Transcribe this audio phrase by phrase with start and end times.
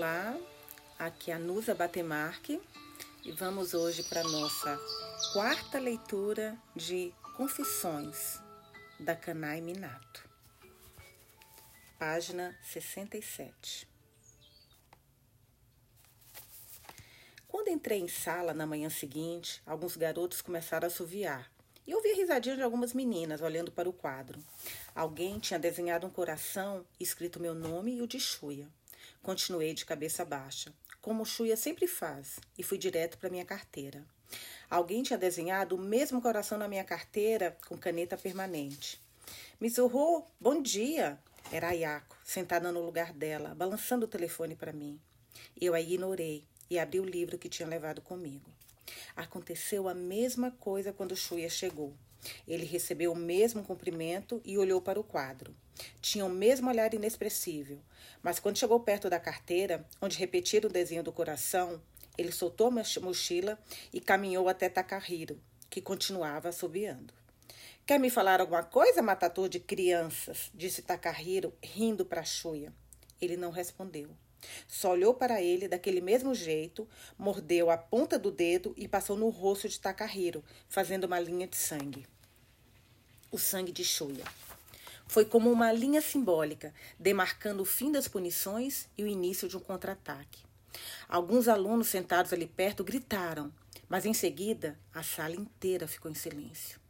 [0.00, 0.34] Olá,
[0.98, 2.58] aqui é a Nusa Batemarque
[3.22, 4.80] e vamos hoje para nossa
[5.34, 8.40] quarta leitura de Confissões
[8.98, 10.26] da Canai Minato,
[11.98, 13.86] página 67.
[17.46, 21.52] Quando entrei em sala na manhã seguinte, alguns garotos começaram a assoviar
[21.86, 24.42] e ouvi a risadinha de algumas meninas olhando para o quadro.
[24.94, 28.66] Alguém tinha desenhado um coração escrito meu nome e o de Xuia.
[29.22, 34.04] Continuei de cabeça baixa, como Xuia sempre faz, e fui direto para minha carteira.
[34.68, 39.00] Alguém tinha desenhado o mesmo coração na minha carteira com caneta permanente.
[39.60, 41.18] Mizuho, bom dia!
[41.52, 45.00] Era a sentada no lugar dela, balançando o telefone para mim.
[45.60, 48.48] Eu a ignorei e abri o livro que tinha levado comigo.
[49.16, 51.92] Aconteceu a mesma coisa quando Xuia chegou.
[52.46, 55.54] Ele recebeu o mesmo cumprimento e olhou para o quadro.
[56.00, 57.80] Tinha o mesmo olhar inexpressível,
[58.22, 61.80] mas quando chegou perto da carteira, onde repetira o desenho do coração,
[62.18, 63.58] ele soltou a mochila
[63.92, 67.14] e caminhou até Takahiro, que continuava assobiando.
[67.86, 70.50] Quer me falar alguma coisa, matador de crianças?
[70.54, 72.72] disse Takahiro, rindo para Shuya.
[73.20, 74.10] Ele não respondeu.
[74.66, 79.28] Só olhou para ele daquele mesmo jeito, mordeu a ponta do dedo e passou no
[79.28, 82.06] rosto de Takahiro, fazendo uma linha de sangue.
[83.30, 84.24] O sangue de Shuya.
[85.06, 89.60] Foi como uma linha simbólica, demarcando o fim das punições e o início de um
[89.60, 90.40] contra-ataque.
[91.08, 93.52] Alguns alunos sentados ali perto gritaram,
[93.88, 96.80] mas em seguida a sala inteira ficou em silêncio.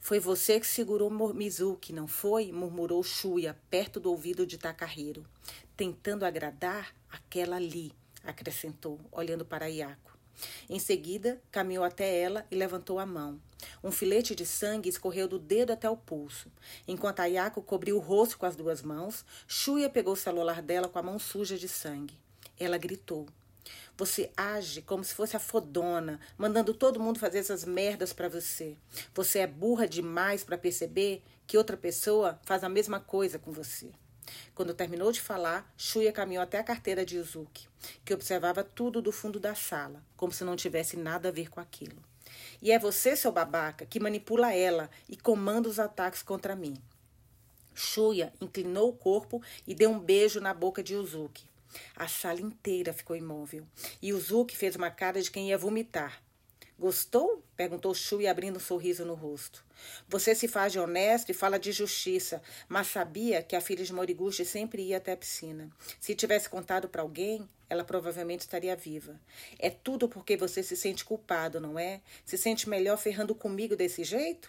[0.00, 2.50] Foi você que segurou Mizuki, não foi?
[2.50, 5.24] murmurou Shuya, perto do ouvido de Takahiro.
[5.76, 7.92] Tentando agradar aquela ali,
[8.24, 10.18] acrescentou, olhando para Yako.
[10.68, 13.40] Em seguida, caminhou até ela e levantou a mão.
[13.82, 16.50] Um filete de sangue escorreu do dedo até o pulso.
[16.86, 20.98] Enquanto Ayako cobriu o rosto com as duas mãos, Shuya pegou o celular dela com
[20.98, 22.18] a mão suja de sangue.
[22.58, 23.26] Ela gritou.
[23.96, 28.76] Você age como se fosse a fodona, mandando todo mundo fazer essas merdas para você.
[29.14, 33.90] Você é burra demais para perceber que outra pessoa faz a mesma coisa com você.
[34.54, 37.68] Quando terminou de falar, Shuya caminhou até a carteira de Yuzuki,
[38.04, 41.60] que observava tudo do fundo da sala, como se não tivesse nada a ver com
[41.60, 42.09] aquilo.
[42.62, 46.76] E é você, seu babaca, que manipula ela e comanda os ataques contra mim.
[47.74, 51.44] Shuya inclinou o corpo e deu um beijo na boca de Yuzuki.
[51.96, 53.66] A sala inteira ficou imóvel.
[54.02, 56.20] E o Zuki fez uma cara de quem ia vomitar.
[56.80, 57.44] Gostou?
[57.54, 59.62] perguntou Shui, abrindo um sorriso no rosto.
[60.08, 63.92] Você se faz de honesto e fala de justiça, mas sabia que a filha de
[63.92, 65.68] Moriguchi sempre ia até a piscina.
[66.00, 69.20] Se tivesse contado para alguém, ela provavelmente estaria viva.
[69.58, 72.00] É tudo porque você se sente culpado, não é?
[72.24, 74.48] Se sente melhor ferrando comigo desse jeito?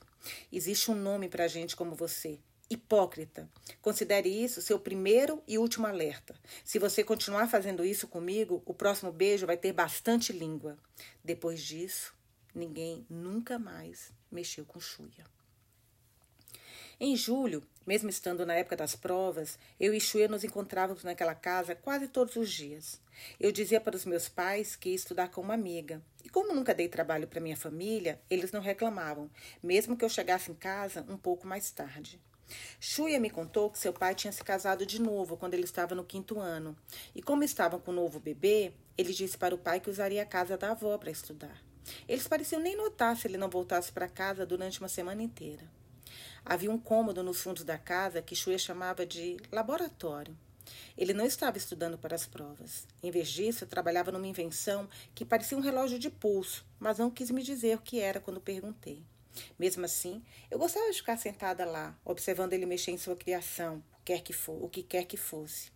[0.50, 3.50] Existe um nome para gente como você hipócrita.
[3.82, 6.34] Considere isso seu primeiro e último alerta.
[6.64, 10.78] Se você continuar fazendo isso comigo, o próximo beijo vai ter bastante língua.
[11.22, 12.14] Depois disso,
[12.54, 15.26] ninguém nunca mais mexeu com Xuia.
[17.04, 21.74] Em julho, mesmo estando na época das provas, eu e Xuia nos encontrávamos naquela casa
[21.74, 23.02] quase todos os dias.
[23.40, 26.00] Eu dizia para os meus pais que ia estudar com uma amiga.
[26.24, 29.32] E como nunca dei trabalho para minha família, eles não reclamavam,
[29.64, 32.22] mesmo que eu chegasse em casa um pouco mais tarde.
[32.80, 36.04] Xuia me contou que seu pai tinha se casado de novo quando ele estava no
[36.04, 36.78] quinto ano.
[37.16, 40.26] E como estavam com o novo bebê, ele disse para o pai que usaria a
[40.26, 41.71] casa da avó para estudar.
[42.08, 45.64] Eles pareciam nem notar se ele não voltasse para casa durante uma semana inteira.
[46.44, 50.36] Havia um cômodo nos fundos da casa que Xuia chamava de laboratório.
[50.98, 52.88] Ele não estava estudando para as provas.
[53.02, 57.32] Em vez disso, trabalhava numa invenção que parecia um relógio de pulso, mas não quis
[57.32, 59.04] me dizer o que era quando perguntei.
[59.58, 64.22] Mesmo assim, eu gostava de ficar sentada lá, observando ele mexer em sua criação, quer
[64.22, 65.72] que for, o que quer que fosse.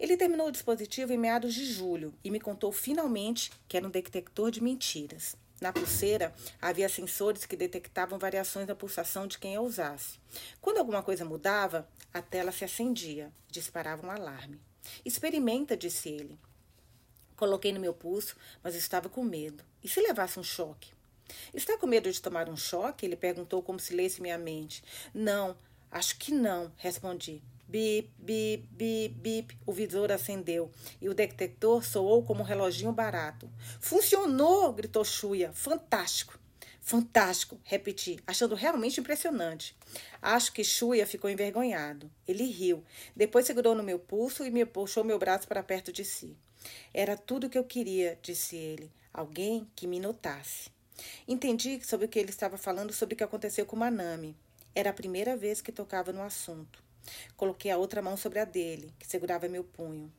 [0.00, 3.90] Ele terminou o dispositivo em meados de julho e me contou finalmente que era um
[3.90, 5.36] detector de mentiras.
[5.60, 10.18] Na pulseira havia sensores que detectavam variações da pulsação de quem a usasse.
[10.58, 14.58] Quando alguma coisa mudava, a tela se acendia, disparava um alarme.
[15.04, 16.38] Experimenta, disse ele.
[17.36, 19.62] Coloquei no meu pulso, mas estava com medo.
[19.84, 20.92] E se levasse um choque?
[21.52, 23.04] Está com medo de tomar um choque?
[23.04, 24.82] Ele perguntou como se lesse minha mente.
[25.12, 25.54] Não,
[25.90, 27.42] acho que não, respondi.
[27.70, 29.58] Bip, bip, bip, bip.
[29.64, 33.48] O visor acendeu e o detector soou como um reloginho barato.
[33.78, 34.72] Funcionou!
[34.72, 35.52] gritou Xuia.
[35.52, 36.36] Fantástico!
[36.80, 39.76] Fantástico, repeti, achando realmente impressionante.
[40.20, 42.10] Acho que Xuia ficou envergonhado.
[42.26, 42.82] Ele riu.
[43.14, 46.36] Depois segurou no meu pulso e me puxou meu braço para perto de si.
[46.92, 48.90] Era tudo o que eu queria, disse ele.
[49.14, 50.70] Alguém que me notasse.
[51.28, 54.36] Entendi sobre o que ele estava falando sobre o que aconteceu com Manami.
[54.74, 56.89] Era a primeira vez que tocava no assunto.
[57.36, 60.12] Coloquei a outra mão sobre a dele, que segurava meu punho.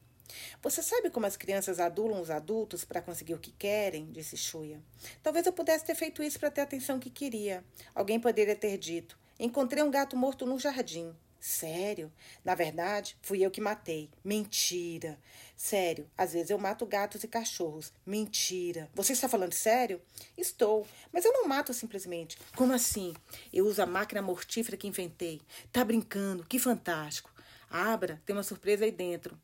[0.61, 4.11] Você sabe como as crianças adulam os adultos para conseguir o que querem?
[4.11, 4.81] disse Shuya.
[5.21, 7.63] Talvez eu pudesse ter feito isso para ter a atenção que queria.
[7.93, 11.13] Alguém poderia ter dito: Encontrei um gato morto no jardim.
[11.41, 12.13] Sério?
[12.45, 14.11] Na verdade, fui eu que matei.
[14.23, 15.19] Mentira.
[15.57, 17.91] Sério, às vezes eu mato gatos e cachorros.
[18.05, 18.87] Mentira.
[18.93, 19.99] Você está falando sério?
[20.37, 22.37] Estou, mas eu não mato simplesmente.
[22.55, 23.15] Como assim?
[23.51, 25.41] Eu uso a máquina mortífera que inventei.
[25.71, 26.45] Tá brincando?
[26.45, 27.33] Que fantástico.
[27.67, 29.35] Abra, tem uma surpresa aí dentro.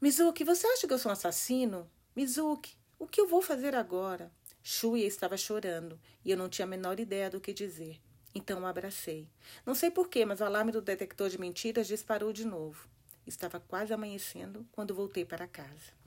[0.00, 1.90] Mizuki, você acha que eu sou um assassino?
[2.14, 4.30] Mizuki, o que eu vou fazer agora?
[4.62, 8.00] Shuya estava chorando e eu não tinha a menor ideia do que dizer.
[8.34, 9.28] Então o abracei.
[9.64, 12.88] Não sei porquê, mas o alarme do detector de mentiras disparou de novo.
[13.26, 16.01] Estava quase amanhecendo quando voltei para casa.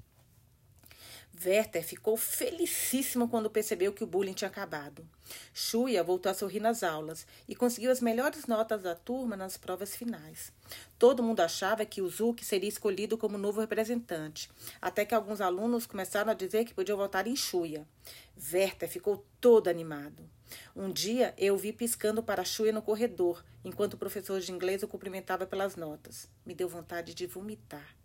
[1.43, 5.05] Werther ficou felicíssimo quando percebeu que o bullying tinha acabado.
[5.53, 9.95] Shuya voltou a sorrir nas aulas e conseguiu as melhores notas da turma nas provas
[9.95, 10.53] finais.
[10.97, 14.49] Todo mundo achava que Uzuki seria escolhido como novo representante,
[14.81, 17.87] até que alguns alunos começaram a dizer que podiam votar em Shuya.
[18.53, 20.23] Werther ficou todo animado.
[20.75, 24.83] Um dia eu o vi piscando para Shuya no corredor, enquanto o professor de inglês
[24.83, 26.29] o cumprimentava pelas notas.
[26.45, 27.95] Me deu vontade de vomitar.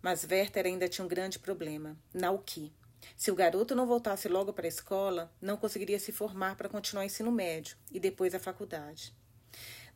[0.00, 2.72] Mas Werther ainda tinha um grande problema: Nauki.
[3.16, 7.02] Se o garoto não voltasse logo para a escola, não conseguiria se formar para continuar
[7.02, 9.14] o ensino médio e depois a faculdade.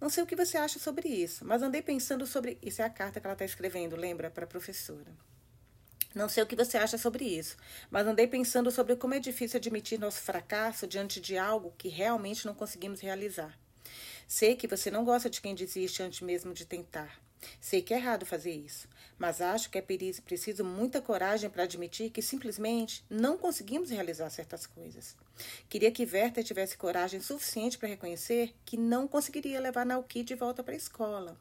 [0.00, 2.58] Não sei o que você acha sobre isso, mas andei pensando sobre.
[2.60, 4.30] Isso é a carta que ela está escrevendo, lembra?
[4.30, 5.12] Para a professora.
[6.14, 7.56] Não sei o que você acha sobre isso,
[7.90, 12.44] mas andei pensando sobre como é difícil admitir nosso fracasso diante de algo que realmente
[12.44, 13.58] não conseguimos realizar.
[14.28, 17.18] Sei que você não gosta de quem desiste antes mesmo de tentar.
[17.60, 18.88] Sei que é errado fazer isso,
[19.22, 19.82] mas acho que é
[20.24, 25.16] preciso muita coragem para admitir que simplesmente não conseguimos realizar certas coisas.
[25.68, 30.64] Queria que Werther tivesse coragem suficiente para reconhecer que não conseguiria levar Nauki de volta
[30.64, 31.38] para a escola,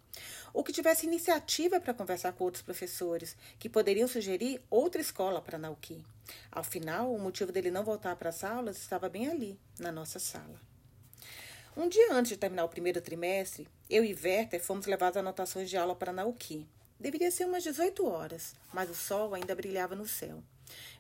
[0.54, 5.58] ou que tivesse iniciativa para conversar com outros professores que poderiam sugerir outra escola para
[5.58, 6.06] Nauki.
[6.52, 10.20] Ao final, o motivo dele não voltar para as aulas estava bem ali, na nossa
[10.20, 10.62] sala.
[11.76, 15.68] Um dia antes de terminar o primeiro trimestre, eu e Werther fomos levar as anotações
[15.68, 16.68] de aula para Nauki.
[17.02, 20.44] Deveria ser umas 18 horas, mas o sol ainda brilhava no céu.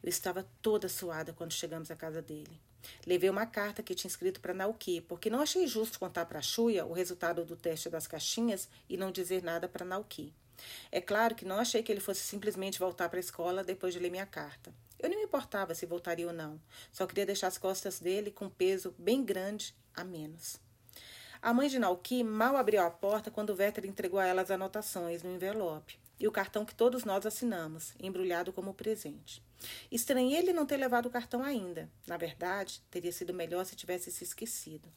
[0.01, 2.59] Eu estava toda suada quando chegamos à casa dele.
[3.05, 6.87] Levei uma carta que tinha escrito para Nauki, porque não achei justo contar para Xuia
[6.87, 10.33] o resultado do teste das caixinhas e não dizer nada para Nauki.
[10.91, 13.99] É claro que não achei que ele fosse simplesmente voltar para a escola depois de
[13.99, 14.73] ler minha carta.
[14.97, 16.59] Eu não me importava se voltaria ou não,
[16.91, 20.59] só queria deixar as costas dele com peso bem grande a menos.
[21.43, 25.23] A mãe de Nauki mal abriu a porta quando Werther entregou a ela as anotações
[25.23, 29.43] no envelope e o cartão que todos nós assinamos, embrulhado como presente.
[29.91, 31.89] Estranhei ele não ter levado o cartão ainda.
[32.05, 34.87] Na verdade, teria sido melhor se tivesse se esquecido.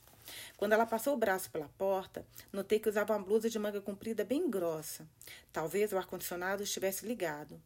[0.58, 4.22] Quando ela passou o braço pela porta, notei que usava uma blusa de manga comprida
[4.22, 5.08] bem grossa.
[5.50, 7.58] Talvez o ar-condicionado estivesse ligado.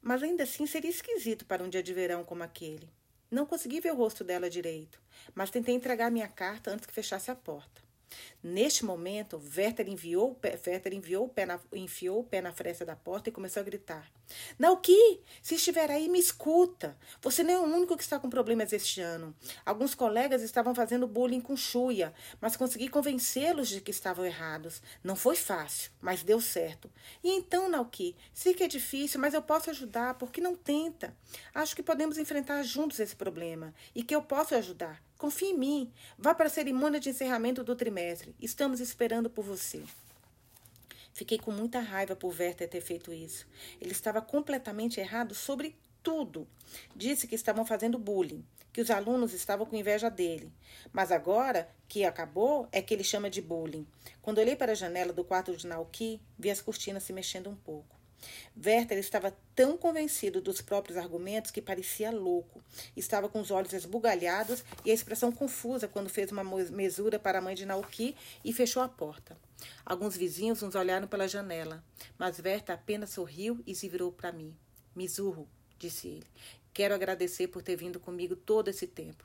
[0.00, 2.88] Mas ainda assim seria esquisito para um dia de verão como aquele.
[3.30, 4.98] Não consegui ver o rosto dela direito,
[5.34, 7.85] mas tentei entregar minha carta antes que fechasse a porta.
[8.42, 12.94] Neste momento, Werther enviou, Werther enviou o pé na, enfiou o pé na fresta da
[12.94, 14.08] porta e começou a gritar:
[14.58, 16.96] Nauki, se estiver aí, me escuta.
[17.20, 19.34] Você não é o único que está com problemas este ano.
[19.64, 24.80] Alguns colegas estavam fazendo bullying com Chuia, mas consegui convencê-los de que estavam errados.
[25.02, 26.90] Não foi fácil, mas deu certo.
[27.24, 31.16] E então, Nauki, sei que é difícil, mas eu posso ajudar, porque não tenta.
[31.54, 35.05] Acho que podemos enfrentar juntos esse problema e que eu posso ajudar.
[35.18, 35.92] Confie em mim.
[36.18, 38.34] Vá para a cerimônia de encerramento do trimestre.
[38.38, 39.82] Estamos esperando por você.
[41.12, 43.46] Fiquei com muita raiva por Werther ter feito isso.
[43.80, 46.46] Ele estava completamente errado sobre tudo.
[46.94, 50.52] Disse que estavam fazendo bullying, que os alunos estavam com inveja dele.
[50.92, 53.86] Mas agora que acabou, é que ele chama de bullying.
[54.20, 57.56] Quando olhei para a janela do quarto de Nauki, vi as cortinas se mexendo um
[57.56, 57.95] pouco.
[58.56, 62.62] Werther estava tão convencido dos próprios argumentos que parecia louco.
[62.96, 67.42] Estava com os olhos esbugalhados e a expressão confusa quando fez uma mesura para a
[67.42, 69.36] mãe de Nauki e fechou a porta.
[69.84, 71.84] Alguns vizinhos nos olharam pela janela,
[72.18, 74.56] mas Werther apenas sorriu e se virou para mim.
[74.94, 76.26] Misurro, disse ele,
[76.72, 79.24] quero agradecer por ter vindo comigo todo esse tempo.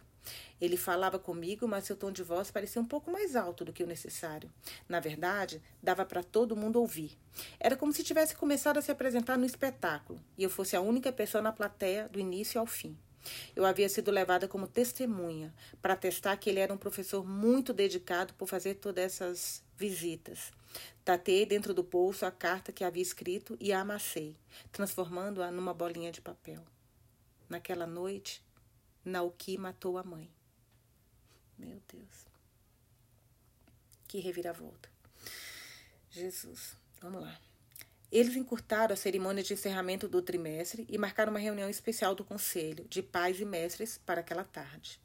[0.59, 3.83] Ele falava comigo, mas seu tom de voz parecia um pouco mais alto do que
[3.83, 4.51] o necessário.
[4.87, 7.17] Na verdade, dava para todo mundo ouvir.
[7.59, 11.11] Era como se tivesse começado a se apresentar no espetáculo e eu fosse a única
[11.11, 12.97] pessoa na plateia do início ao fim.
[13.55, 18.33] Eu havia sido levada como testemunha para testar que ele era um professor muito dedicado
[18.33, 20.51] por fazer todas essas visitas.
[21.03, 24.35] Tatei dentro do bolso a carta que havia escrito e a amassei,
[24.71, 26.63] transformando-a numa bolinha de papel.
[27.49, 28.43] Naquela noite,
[29.03, 30.29] Nauki matou a mãe.
[31.57, 32.25] Meu Deus.
[34.07, 34.89] Que reviravolta.
[36.09, 36.75] Jesus.
[37.01, 37.39] Vamos lá.
[38.11, 42.85] Eles encurtaram a cerimônia de encerramento do trimestre e marcaram uma reunião especial do conselho
[42.89, 44.99] de pais e mestres para aquela tarde.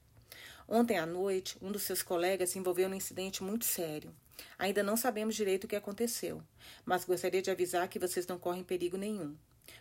[0.68, 4.12] Ontem à noite, um dos seus colegas se envolveu num incidente muito sério.
[4.58, 6.42] Ainda não sabemos direito o que aconteceu,
[6.84, 9.36] mas gostaria de avisar que vocês não correm perigo nenhum.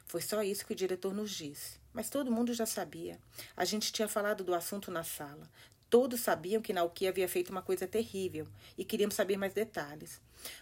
[0.06, 1.80] Foi só isso que o diretor nos disse.
[1.94, 3.20] Mas todo mundo já sabia.
[3.56, 5.50] A gente tinha falado do assunto na sala.
[5.90, 10.20] Todos sabiam que Nauki havia feito uma coisa terrível e queríamos saber mais detalhes.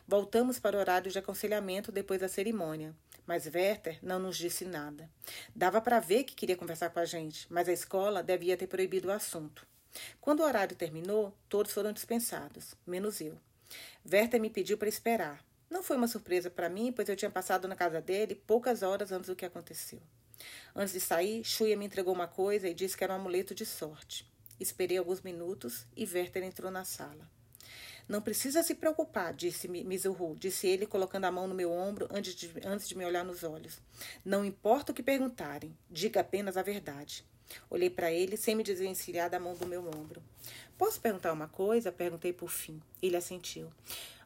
[0.07, 5.09] Voltamos para o horário de aconselhamento depois da cerimônia, mas Werther não nos disse nada.
[5.55, 9.07] Dava para ver que queria conversar com a gente, mas a escola devia ter proibido
[9.07, 9.65] o assunto.
[10.19, 13.37] Quando o horário terminou, todos foram dispensados, menos eu.
[14.11, 15.43] Werther me pediu para esperar.
[15.73, 19.11] Não foi uma surpresa para mim, pois eu tinha passado na casa dele poucas horas
[19.11, 19.99] antes do que aconteceu.
[20.75, 23.65] Antes de sair, Shuya me entregou uma coisa e disse que era um amuleto de
[23.65, 24.31] sorte.
[24.59, 27.27] Esperei alguns minutos e Werther entrou na sala.
[28.07, 32.35] Não precisa se preocupar, disse Mizuru, disse ele, colocando a mão no meu ombro antes
[32.35, 33.81] de, antes de me olhar nos olhos.
[34.23, 37.25] Não importa o que perguntarem, diga apenas a verdade.
[37.67, 40.21] Olhei para ele sem me desvencilhar da mão do meu ombro.
[40.77, 41.91] Posso perguntar uma coisa?
[41.91, 42.79] Perguntei por fim.
[43.01, 43.71] Ele assentiu.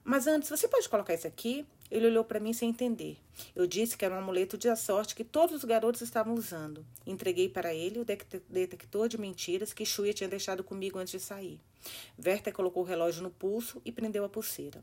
[0.10, 1.66] Mas antes, você pode colocar isso aqui?
[1.92, 3.18] Ele olhou para mim sem entender.
[3.54, 6.86] Eu disse que era um amuleto de sorte que todos os garotos estavam usando.
[7.06, 11.60] Entreguei para ele o detector de mentiras que Shuya tinha deixado comigo antes de sair.
[12.26, 14.82] Werther colocou o relógio no pulso e prendeu a pulseira.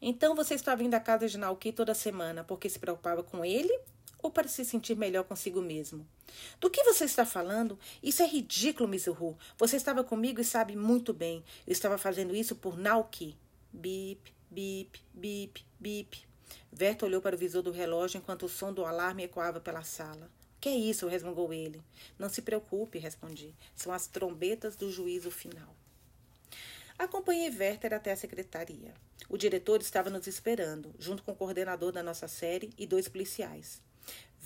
[0.00, 3.76] Então você está vindo à casa de Naoki toda semana porque se preocupava com ele
[4.22, 6.06] ou para se sentir melhor consigo mesmo?
[6.60, 7.76] Do que você está falando?
[8.00, 9.36] Isso é ridículo, Mizuhu.
[9.58, 11.42] Você estava comigo e sabe muito bem.
[11.66, 13.36] Eu estava fazendo isso por Naoki.
[13.76, 16.28] Bip, bip, bip, bip.
[16.72, 20.30] Verta olhou para o visor do relógio enquanto o som do alarme ecoava pela sala.
[20.60, 21.08] Que é isso?
[21.08, 21.82] resmungou ele.
[22.16, 23.52] Não se preocupe, respondi.
[23.74, 25.74] São as trombetas do juízo final.
[26.96, 28.94] Acompanhei Werther até a secretaria.
[29.28, 33.82] O diretor estava nos esperando, junto com o coordenador da nossa série e dois policiais.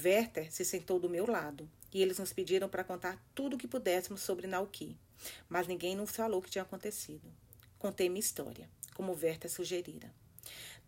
[0.03, 3.69] Werther se sentou do meu lado e eles nos pediram para contar tudo o que
[3.69, 4.97] pudéssemos sobre Nauki,
[5.51, 7.31] mas ninguém nos falou o que tinha acontecido.
[7.79, 8.69] Contei minha história,
[8.99, 10.13] como Werther sugerira.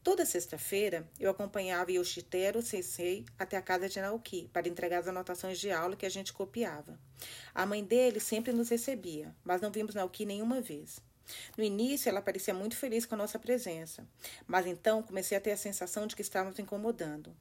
[0.02, 5.60] Toda sexta-feira, eu acompanhava Yoshitero Sensei até a casa de Naoki para entregar as anotações
[5.60, 6.98] de aula que a gente copiava.
[7.54, 10.98] A mãe dele sempre nos recebia, mas não vimos Naoki nenhuma vez.
[11.56, 14.04] No início, ela parecia muito feliz com a nossa presença,
[14.44, 17.32] mas então comecei a ter a sensação de que estávamos incomodando.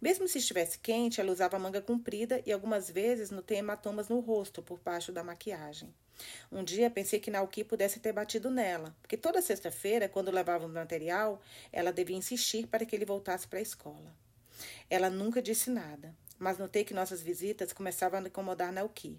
[0.00, 4.62] Mesmo se estivesse quente, ela usava manga comprida e algumas vezes notei hematomas no rosto
[4.62, 5.92] por baixo da maquiagem.
[6.50, 10.68] Um dia pensei que Naoki pudesse ter batido nela, porque toda sexta-feira, quando levava o
[10.68, 11.40] material,
[11.72, 14.14] ela devia insistir para que ele voltasse para a escola.
[14.88, 19.18] Ela nunca disse nada, mas notei que nossas visitas começavam a incomodar Naoki.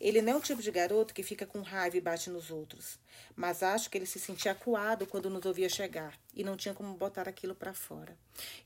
[0.00, 2.98] Ele não é o tipo de garoto que fica com raiva e bate nos outros,
[3.34, 6.94] mas acho que ele se sentia acuado quando nos ouvia chegar e não tinha como
[6.94, 8.16] botar aquilo para fora.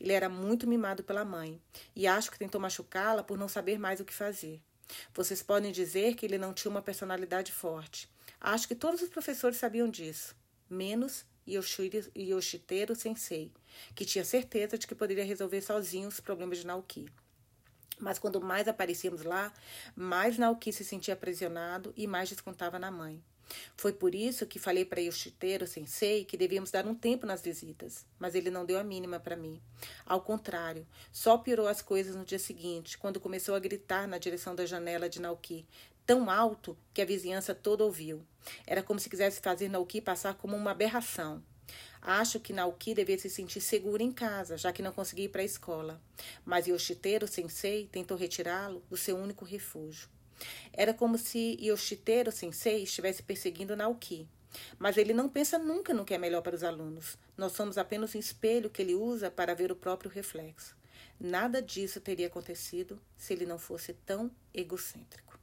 [0.01, 1.61] Ele era muito mimado pela mãe
[1.95, 4.61] e acho que tentou machucá-la por não saber mais o que fazer.
[5.15, 8.09] Vocês podem dizer que ele não tinha uma personalidade forte.
[8.41, 10.37] Acho que todos os professores sabiam disso,
[10.69, 13.53] menos Yoshiteru Sensei,
[13.95, 17.07] que tinha certeza de que poderia resolver sozinho os problemas de Naoki.
[17.99, 19.53] Mas quando mais aparecíamos lá,
[19.95, 23.23] mais Naoki se sentia aprisionado e mais descontava na mãe.
[23.77, 28.05] Foi por isso que falei para Yoshiteru Sensei que devíamos dar um tempo nas visitas,
[28.19, 29.61] mas ele não deu a mínima para mim.
[30.05, 34.55] Ao contrário, só piorou as coisas no dia seguinte, quando começou a gritar na direção
[34.55, 35.67] da janela de Naoki,
[36.05, 38.25] tão alto que a vizinhança toda ouviu.
[38.67, 41.43] Era como se quisesse fazer Naoki passar como uma aberração.
[42.01, 45.43] Acho que Naoki devia se sentir seguro em casa, já que não conseguia ir para
[45.43, 46.01] a escola.
[46.45, 50.09] Mas Yoshiteru Sensei tentou retirá-lo do seu único refúgio.
[50.73, 54.29] Era como se Yoshiteru Sensei estivesse perseguindo Naoki.
[54.79, 57.19] Mas ele não pensa nunca no que é melhor para os alunos.
[57.37, 60.77] Nós somos apenas um espelho que ele usa para ver o próprio reflexo.
[61.19, 65.39] Nada disso teria acontecido se ele não fosse tão egocêntrico.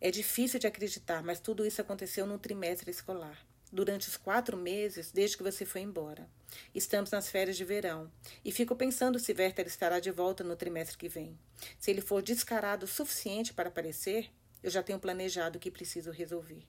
[0.00, 3.38] É difícil de acreditar, mas tudo isso aconteceu num trimestre escolar
[3.74, 6.28] durante os quatro meses desde que você foi embora.
[6.72, 8.10] Estamos nas férias de verão
[8.44, 11.36] e fico pensando se Werther estará de volta no trimestre que vem.
[11.76, 14.30] Se ele for descarado o suficiente para aparecer,
[14.62, 16.64] eu já tenho planejado o que preciso resolver.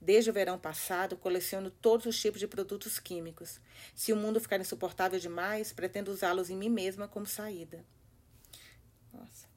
[0.00, 3.60] Desde o verão passado, coleciono todos os tipos de produtos químicos.
[3.94, 7.84] Se o mundo ficar insuportável demais, pretendo usá-los em mim mesma como saída.
[9.12, 9.49] Nossa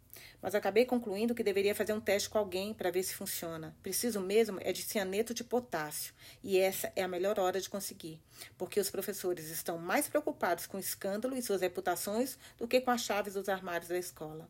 [0.43, 3.73] mas acabei concluindo que deveria fazer um teste com alguém para ver se funciona.
[3.81, 8.19] Preciso mesmo é de cianeto de potássio, e essa é a melhor hora de conseguir,
[8.57, 12.91] porque os professores estão mais preocupados com o escândalo e suas reputações do que com
[12.91, 14.49] as chaves dos armários da escola.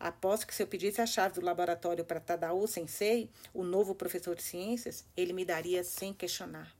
[0.00, 4.34] Aposto que se eu pedisse a chave do laboratório para Tadao Sensei, o novo professor
[4.34, 6.74] de ciências, ele me daria sem questionar.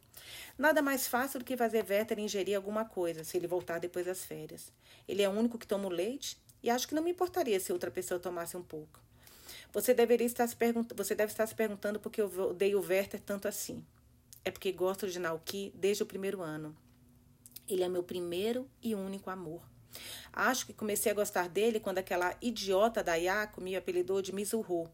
[0.56, 4.24] Nada mais fácil do que fazer Werther ingerir alguma coisa se ele voltar depois das
[4.24, 4.72] férias.
[5.06, 7.74] Ele é o único que toma o leite e acho que não me importaria se
[7.74, 8.98] outra pessoa tomasse um pouco.
[9.70, 12.82] Você deveria estar se perguntando, você deve estar se perguntando por que eu odeio o
[12.82, 13.84] Werther tanto assim.
[14.42, 16.74] É porque gosto de Naoki desde o primeiro ano.
[17.68, 19.60] Ele é meu primeiro e único amor.
[20.32, 24.90] Acho que comecei a gostar dele quando aquela idiota da Yako me apelidou de Mizuho.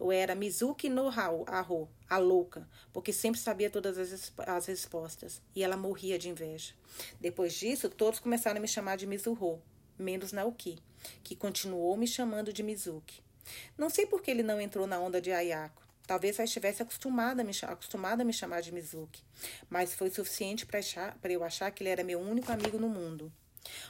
[0.00, 5.40] Eu era Mizuki no Arro, a louca, porque sempre sabia todas as, as respostas.
[5.54, 6.74] E ela morria de inveja.
[7.20, 9.62] Depois disso, todos começaram a me chamar de Mizuho,
[9.96, 10.82] menos Naoki,
[11.22, 13.22] que continuou me chamando de Mizuki.
[13.76, 15.82] Não sei por que ele não entrou na onda de Ayako.
[16.06, 19.22] Talvez já estivesse acostumada a me, acostumada a me chamar de Mizuki,
[19.70, 23.32] mas foi suficiente para eu achar que ele era meu único amigo no mundo.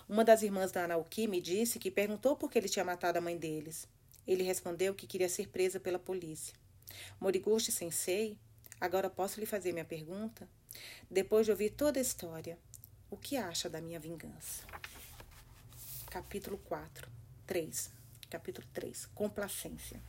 [0.08, 3.20] Uma das irmãs da Naoki me disse que perguntou por que ele tinha matado a
[3.20, 3.88] mãe deles.
[4.26, 6.54] Ele respondeu que queria ser presa pela polícia.
[7.20, 8.38] Moriguchi Sensei,
[8.80, 10.48] agora posso lhe fazer minha pergunta?
[11.10, 12.56] Depois de ouvir toda a história,
[13.10, 14.64] o que acha da minha vingança?
[16.14, 17.10] Capítulo 4.
[17.44, 17.90] 3.
[18.30, 19.06] Capítulo 3.
[19.06, 20.00] Complacência.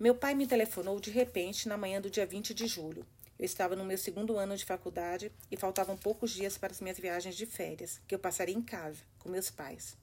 [0.00, 3.06] Meu pai me telefonou de repente na manhã do dia 20 de julho.
[3.38, 6.98] Eu estava no meu segundo ano de faculdade e faltavam poucos dias para as minhas
[6.98, 9.98] viagens de férias, que eu passaria em casa, com meus pais.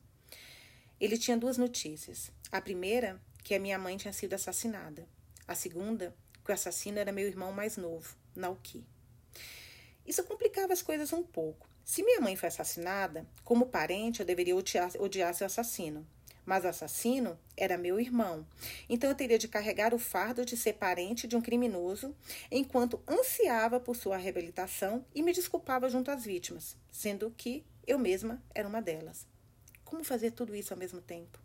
[1.01, 2.31] Ele tinha duas notícias.
[2.51, 5.07] A primeira, que a minha mãe tinha sido assassinada.
[5.47, 8.85] A segunda, que o assassino era meu irmão mais novo, Naoki.
[10.05, 11.67] Isso complicava as coisas um pouco.
[11.85, 16.05] Se minha mãe foi assassinada, como parente, eu deveria odiar, odiar seu assassino
[16.45, 18.45] mas o assassino era meu irmão.
[18.87, 22.15] Então eu teria de carregar o fardo de ser parente de um criminoso,
[22.51, 28.41] enquanto ansiava por sua reabilitação e me desculpava junto às vítimas, sendo que eu mesma
[28.53, 29.25] era uma delas.
[29.83, 31.39] Como fazer tudo isso ao mesmo tempo?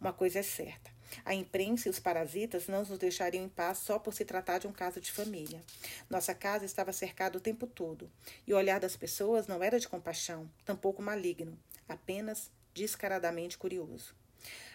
[0.00, 0.90] Uma coisa é certa:
[1.24, 4.66] a imprensa e os parasitas não nos deixariam em paz só por se tratar de
[4.66, 5.62] um caso de família.
[6.08, 8.10] Nossa casa estava cercada o tempo todo,
[8.46, 14.14] e o olhar das pessoas não era de compaixão, tampouco maligno, apenas descaradamente curioso.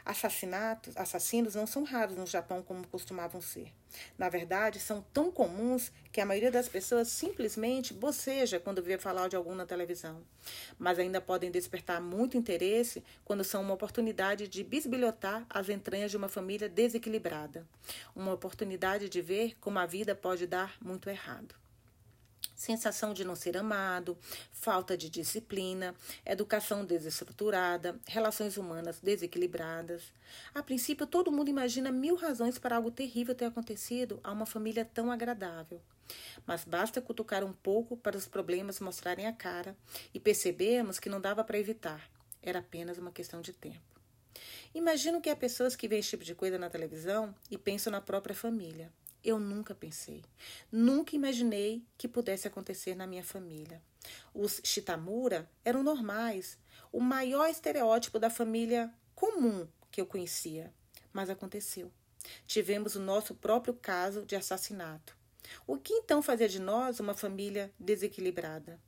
[0.05, 3.71] Assassinatos, assassinos não são raros no Japão como costumavam ser.
[4.17, 9.29] Na verdade, são tão comuns que a maioria das pessoas simplesmente boceja quando vê falar
[9.29, 10.21] de algum na televisão.
[10.77, 16.17] Mas ainda podem despertar muito interesse quando são uma oportunidade de bisbilhotar as entranhas de
[16.17, 17.65] uma família desequilibrada.
[18.13, 21.62] Uma oportunidade de ver como a vida pode dar muito errado
[22.55, 24.17] sensação de não ser amado,
[24.51, 30.03] falta de disciplina, educação desestruturada, relações humanas desequilibradas.
[30.53, 34.85] A princípio, todo mundo imagina mil razões para algo terrível ter acontecido a uma família
[34.85, 35.81] tão agradável.
[36.45, 39.75] Mas basta cutucar um pouco para os problemas mostrarem a cara
[40.13, 42.09] e percebemos que não dava para evitar.
[42.41, 43.93] Era apenas uma questão de tempo.
[44.75, 48.01] Imagino que há pessoas que veem esse tipo de coisa na televisão e pensam na
[48.01, 48.91] própria família.
[49.23, 50.21] Eu nunca pensei,
[50.69, 53.81] nunca imaginei que pudesse acontecer na minha família.
[54.33, 56.57] Os Shitamura eram normais,
[56.91, 60.73] o maior estereótipo da família comum que eu conhecia.
[61.13, 61.89] Mas aconteceu.
[62.45, 65.15] Tivemos o nosso próprio caso de assassinato.
[65.65, 68.79] O que então fazia de nós uma família desequilibrada?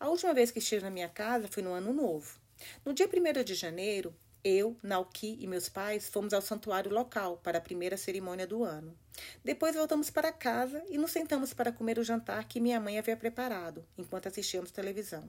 [0.00, 2.40] A última vez que estive na minha casa foi no ano novo.
[2.84, 7.58] No dia 1 de janeiro, eu, Naoki e meus pais fomos ao santuário local para
[7.58, 8.96] a primeira cerimônia do ano.
[9.44, 13.16] Depois voltamos para casa e nos sentamos para comer o jantar que minha mãe havia
[13.16, 15.28] preparado, enquanto assistíamos televisão.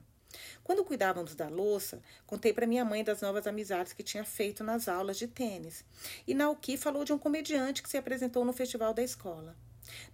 [0.63, 4.87] Quando cuidávamos da louça, contei para minha mãe das novas amizades que tinha feito nas
[4.87, 5.83] aulas de tênis.
[6.27, 9.55] E Naoki falou de um comediante que se apresentou no festival da escola.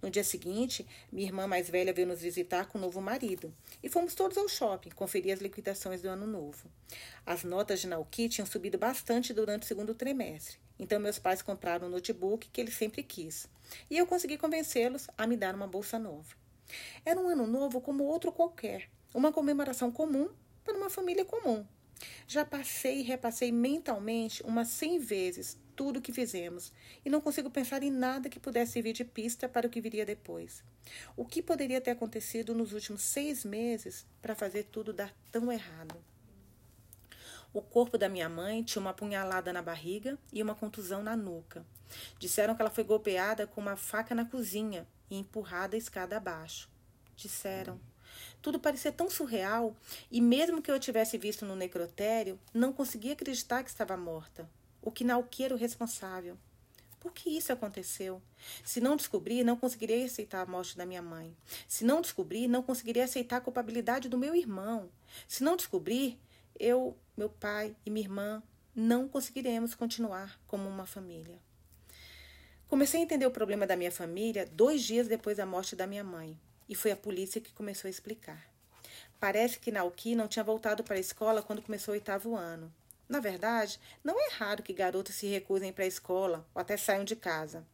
[0.02, 3.88] No dia seguinte, minha irmã mais velha veio nos visitar com o novo marido e
[3.88, 6.70] fomos todos ao shopping conferir as liquidações do ano novo.
[7.24, 11.88] As notas de Naoki tinham subido bastante durante o segundo trimestre, então meus pais compraram
[11.88, 13.48] um notebook que ele sempre quis
[13.90, 16.34] e eu consegui convencê-los a me dar uma bolsa nova.
[17.04, 20.28] Era um ano novo como outro qualquer, uma comemoração comum
[20.64, 21.64] para uma família comum.
[22.26, 26.72] Já passei e repassei mentalmente umas cem vezes tudo o que fizemos
[27.04, 30.06] e não consigo pensar em nada que pudesse servir de pista para o que viria
[30.06, 30.64] depois.
[31.16, 35.96] O que poderia ter acontecido nos últimos seis meses para fazer tudo dar tão errado?
[37.52, 41.64] O corpo da minha mãe tinha uma punhalada na barriga e uma contusão na nuca.
[42.18, 46.68] Disseram que ela foi golpeada com uma faca na cozinha e empurrada escada abaixo.
[47.16, 47.80] Disseram.
[48.40, 49.76] Tudo parecia tão surreal
[50.10, 54.48] e, mesmo que eu tivesse visto no necrotério, não conseguia acreditar que estava morta
[54.86, 56.38] o que era o responsável.
[57.00, 58.22] Por que isso aconteceu?
[58.64, 61.36] Se não descobrir, não conseguiria aceitar a morte da minha mãe.
[61.66, 64.88] Se não descobrir, não conseguiria aceitar a culpabilidade do meu irmão.
[65.26, 66.18] Se não descobrir,
[66.58, 68.42] eu, meu pai e minha irmã
[68.74, 71.38] não conseguiremos continuar como uma família.
[72.68, 76.04] Comecei a entender o problema da minha família dois dias depois da morte da minha
[76.04, 76.38] mãe.
[76.68, 78.44] E foi a polícia que começou a explicar.
[79.18, 82.72] Parece que Naoki não tinha voltado para a escola quando começou o oitavo ano.
[83.08, 87.04] Na verdade, não é raro que garotos se recusem para a escola ou até saiam
[87.04, 87.64] de casa.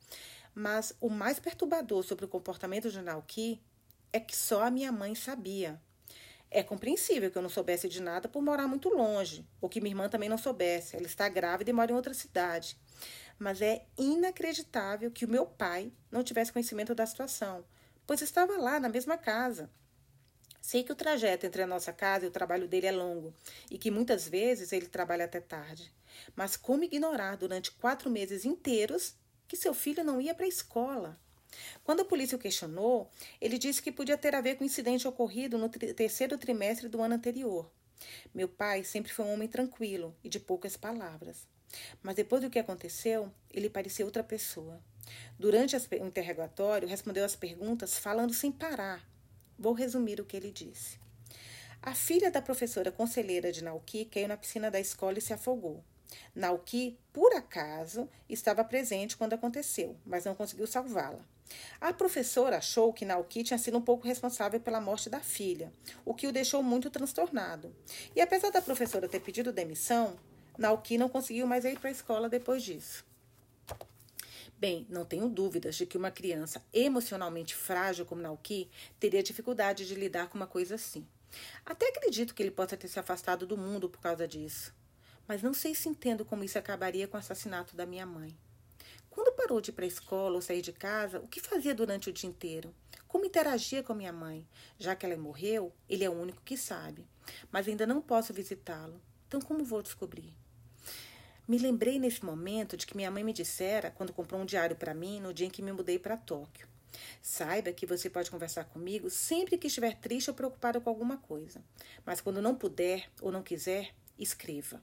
[0.55, 3.61] Mas o mais perturbador sobre o comportamento de Naoki
[4.13, 5.81] é que só a minha mãe sabia.
[6.51, 9.93] É compreensível que eu não soubesse de nada por morar muito longe, ou que minha
[9.93, 10.95] irmã também não soubesse.
[10.95, 12.77] Ela está grávida e mora em outra cidade.
[13.39, 17.65] Mas é inacreditável que o meu pai não tivesse conhecimento da situação,
[18.13, 19.71] pois estava lá na mesma casa.
[20.61, 23.33] Sei que o trajeto entre a nossa casa e o trabalho dele é longo
[23.71, 25.91] e que muitas vezes ele trabalha até tarde.
[26.37, 29.15] Mas como ignorar durante quatro meses inteiros
[29.49, 31.19] que seu filho não ia para a escola?
[31.83, 35.09] Quando a polícia o questionou, ele disse que podia ter a ver com o incidente
[35.09, 37.73] ocorrido no tri terceiro trimestre do ano anterior.
[38.35, 41.49] Meu pai sempre foi um homem tranquilo e de poucas palavras.
[42.03, 44.85] Mas depois do que aconteceu, ele parecia outra pessoa.
[45.39, 49.07] Durante o interrogatório, respondeu às perguntas falando sem parar.
[49.59, 50.99] Vou resumir o que ele disse.
[51.83, 55.83] A filha da professora conselheira de Nauki caiu na piscina da escola e se afogou.
[56.35, 61.25] Nauki, por acaso, estava presente quando aconteceu, mas não conseguiu salvá-la.
[61.81, 65.73] A professora achou que Naoki tinha sido um pouco responsável pela morte da filha,
[66.05, 67.75] o que o deixou muito transtornado.
[68.15, 70.17] E apesar da professora ter pedido demissão,
[70.57, 73.05] Naoki não conseguiu mais ir para a escola depois disso.
[74.63, 78.71] Bem, não tenho dúvidas de que uma criança emocionalmente frágil como Naoki
[79.01, 81.05] teria dificuldade de lidar com uma coisa assim.
[81.67, 84.73] Até acredito que ele possa ter se afastado do mundo por causa disso.
[85.27, 88.37] Mas não sei se entendo como isso acabaria com o assassinato da minha mãe.
[89.11, 92.09] Quando parou de ir para a escola ou sair de casa, o que fazia durante
[92.09, 92.73] o dia inteiro?
[93.09, 94.47] Como interagia com minha mãe?
[94.79, 97.05] Já que ela morreu, ele é o único que sabe.
[97.51, 99.03] Mas ainda não posso visitá-lo.
[99.27, 100.33] Então, como vou descobrir?
[101.47, 104.95] Me lembrei nesse momento de que minha mãe me dissera quando comprou um diário para
[104.95, 106.69] mim no dia em que me mudei para Tóquio.
[107.21, 111.63] Saiba que você pode conversar comigo sempre que estiver triste ou preocupado com alguma coisa.
[112.05, 114.81] Mas quando não puder ou não quiser, escreva.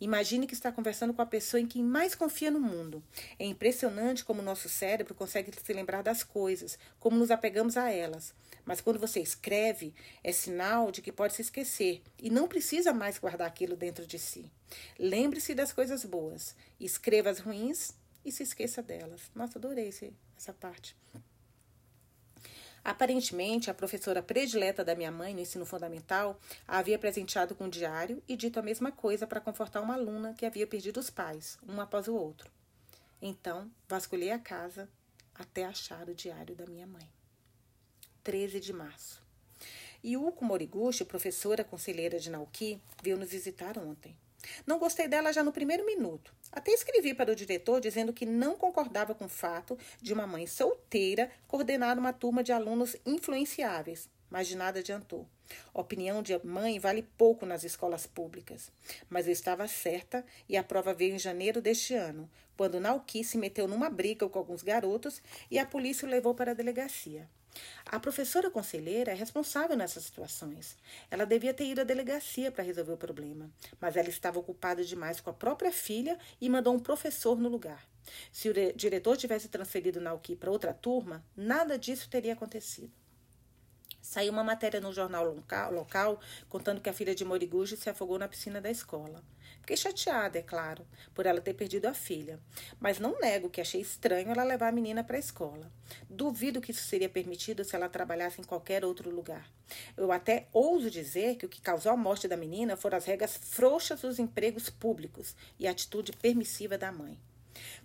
[0.00, 3.02] Imagine que está conversando com a pessoa em quem mais confia no mundo.
[3.38, 7.90] É impressionante como o nosso cérebro consegue se lembrar das coisas, como nos apegamos a
[7.90, 8.34] elas.
[8.64, 13.18] Mas quando você escreve, é sinal de que pode se esquecer e não precisa mais
[13.18, 14.50] guardar aquilo dentro de si.
[14.98, 17.92] Lembre-se das coisas boas, escreva as ruins
[18.24, 19.30] e se esqueça delas.
[19.34, 20.96] Nossa, adorei esse, essa parte.
[22.86, 27.68] Aparentemente, a professora predileta da minha mãe no ensino fundamental a havia presenteado com um
[27.68, 31.58] diário e dito a mesma coisa para confortar uma aluna que havia perdido os pais,
[31.68, 32.48] um após o outro.
[33.20, 34.88] Então, vasculhei a casa
[35.34, 37.10] até achar o diário da minha mãe.
[38.22, 39.20] 13 de março.
[40.04, 44.16] Yuko Moriguchi, professora conselheira de Naoki, veio nos visitar ontem.
[44.66, 46.34] Não gostei dela já no primeiro minuto.
[46.52, 50.46] Até escrevi para o diretor dizendo que não concordava com o fato de uma mãe
[50.46, 55.26] solteira coordenar uma turma de alunos influenciáveis, mas de nada adiantou.
[55.72, 58.72] Opinião de mãe vale pouco nas escolas públicas.
[59.08, 63.38] Mas eu estava certa e a prova veio em janeiro deste ano, quando Nauki se
[63.38, 67.28] meteu numa briga com alguns garotos e a polícia o levou para a delegacia.
[67.86, 70.76] A professora conselheira é responsável nessas situações.
[71.10, 75.20] Ela devia ter ido à delegacia para resolver o problema, mas ela estava ocupada demais
[75.20, 77.86] com a própria filha e mandou um professor no lugar.
[78.32, 82.92] Se o diretor tivesse transferido Nauki para outra turma, nada disso teria acontecido.
[84.00, 85.24] Saiu uma matéria no jornal
[85.72, 89.22] local, contando que a filha de Moriguchi se afogou na piscina da escola.
[89.66, 92.38] Fiquei chateada, é claro, por ela ter perdido a filha,
[92.78, 95.72] mas não nego que achei estranho ela levar a menina para a escola.
[96.08, 99.50] Duvido que isso seria permitido se ela trabalhasse em qualquer outro lugar.
[99.96, 103.36] Eu até ouso dizer que o que causou a morte da menina foram as regras
[103.36, 107.18] frouxas dos empregos públicos e a atitude permissiva da mãe.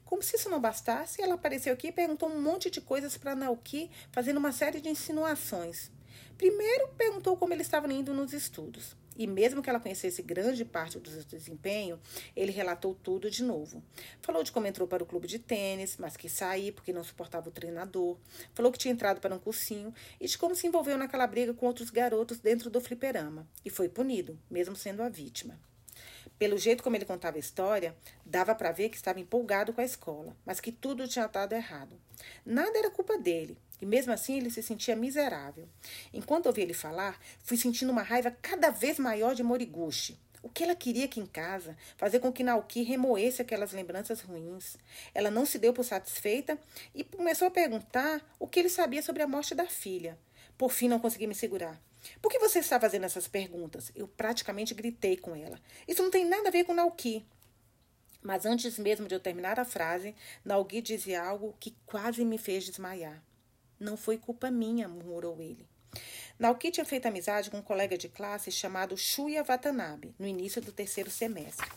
[0.06, 3.34] Como se isso não bastasse, ela apareceu aqui e perguntou um monte de coisas para
[3.34, 5.90] Naoki, fazendo uma série de insinuações.
[6.38, 9.01] Primeiro, perguntou como ele estava indo nos estudos.
[9.22, 12.00] E mesmo que ela conhecesse grande parte do seu desempenho,
[12.36, 13.84] ele relatou tudo de novo.
[14.20, 17.48] Falou de como entrou para o clube de tênis, mas que sair porque não suportava
[17.48, 18.18] o treinador.
[18.56, 21.68] Falou que tinha entrado para um cursinho e de como se envolveu naquela briga com
[21.68, 23.48] outros garotos dentro do fliperama.
[23.64, 25.60] E foi punido, mesmo sendo a vítima.
[26.42, 29.86] Pelo jeito como ele contava a história, dava para ver que estava empolgado com a
[29.86, 31.96] escola, mas que tudo tinha dado errado.
[32.44, 35.70] Nada era culpa dele, e mesmo assim ele se sentia miserável.
[36.12, 40.18] Enquanto ouvi ele falar, fui sentindo uma raiva cada vez maior de Moriguchi.
[40.42, 41.78] O que ela queria aqui em casa?
[41.96, 44.78] Fazer com que Naoki remoesse aquelas lembranças ruins.
[45.14, 46.58] Ela não se deu por satisfeita
[46.96, 50.18] e começou a perguntar o que ele sabia sobre a morte da filha.
[50.58, 51.80] Por fim, não consegui me segurar.
[52.22, 53.92] Por que você está fazendo essas perguntas?
[53.96, 55.60] Eu praticamente gritei com ela.
[55.88, 57.26] Isso não tem nada a ver com Naoki.
[58.22, 62.64] Mas antes mesmo de eu terminar a frase, Naoki dizia algo que quase me fez
[62.66, 63.24] desmaiar.
[63.80, 65.68] Não foi culpa minha, murmurou ele.
[66.42, 70.72] Naoki tinha feito amizade com um colega de classe chamado Shuya Watanabe no início do
[70.72, 71.70] terceiro semestre.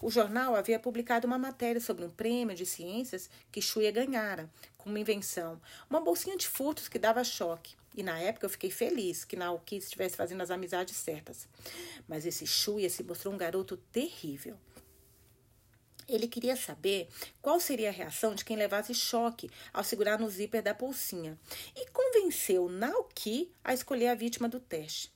[0.00, 4.90] O jornal havia publicado uma matéria sobre um prêmio de ciências que Shuya ganhara, com
[4.90, 7.74] uma invenção, uma bolsinha de furtos que dava choque.
[7.96, 11.48] E na época eu fiquei feliz que Naoki estivesse fazendo as amizades certas.
[12.06, 14.56] Mas esse Shuya se mostrou um garoto terrível.
[16.12, 17.08] Ele queria saber
[17.40, 21.38] qual seria a reação de quem levasse choque ao segurar no zíper da bolsinha
[21.74, 25.10] e convenceu Naoki a escolher a vítima do teste.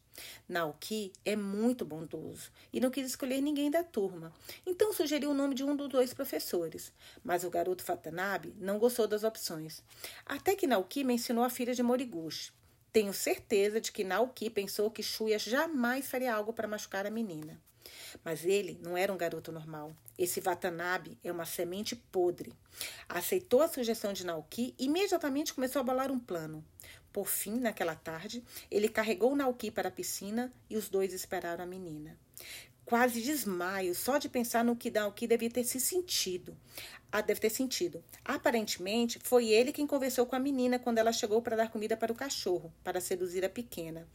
[0.49, 4.33] Naoki é muito bondoso e não quis escolher ninguém da turma,
[4.65, 6.91] então sugeriu o nome de um dos dois professores.
[7.23, 9.85] Mas o garoto Fatanabe não gostou das opções.
[10.25, 12.51] Até que Naoki mencionou a filha de Moriguchi.
[12.91, 17.61] Tenho certeza de que Naoki pensou que Shuya jamais faria algo para machucar a menina.
[18.25, 19.95] Mas ele não era um garoto normal.
[20.19, 22.53] Esse Watanabe é uma semente podre.
[23.09, 26.65] Aceitou a sugestão de Naoki e imediatamente começou a bolar um plano.
[27.13, 31.67] Por fim, naquela tarde, ele carregou Naoki para a piscina e os dois esperaram a
[31.67, 32.19] menina.
[32.87, 36.57] Quase desmaio só de pensar no que Naoki devia ter se sentido.
[37.11, 38.01] Ah, deve ter sentido.
[38.25, 42.13] Aparentemente, foi ele quem conversou com a menina quando ela chegou para dar comida para
[42.13, 44.07] o cachorro, para seduzir a pequena.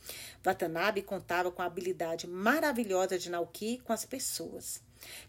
[0.41, 4.81] Watanabe contava com a habilidade maravilhosa de Naoki com as pessoas.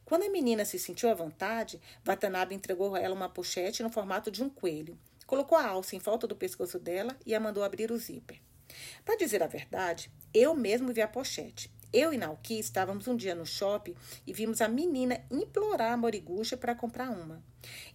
[0.05, 4.31] Quando a menina se sentiu à vontade, Watanabe entregou a ela uma pochete no formato
[4.31, 4.97] de um coelho.
[5.27, 8.41] Colocou a alça em volta do pescoço dela e a mandou abrir o zíper.
[9.05, 11.69] Para dizer a verdade, eu mesmo vi a pochete.
[11.93, 13.95] Eu e Naoki estávamos um dia no shopping
[14.27, 17.45] e vimos a menina implorar a Morigucha para comprar uma.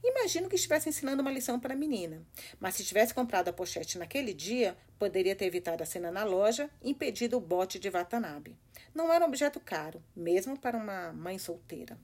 [0.04, 2.24] Imagino que estivesse ensinando uma lição para a menina,
[2.60, 6.70] mas se tivesse comprado a pochete naquele dia, poderia ter evitado a cena na loja
[6.80, 8.56] e impedido o bote de Watanabe.
[8.94, 11.98] Não era um objeto caro, mesmo para uma mãe solteira.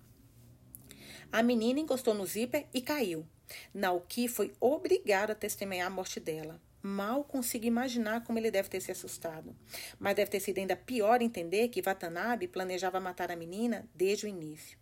[1.32, 3.24] A menina encostou no zíper e caiu.
[3.72, 6.60] Naoki foi obrigado a testemunhar a morte dela.
[6.86, 9.56] Mal consigo imaginar como ele deve ter se assustado.
[9.98, 14.30] Mas deve ter sido ainda pior entender que Watanabe planejava matar a menina desde o
[14.30, 14.78] início.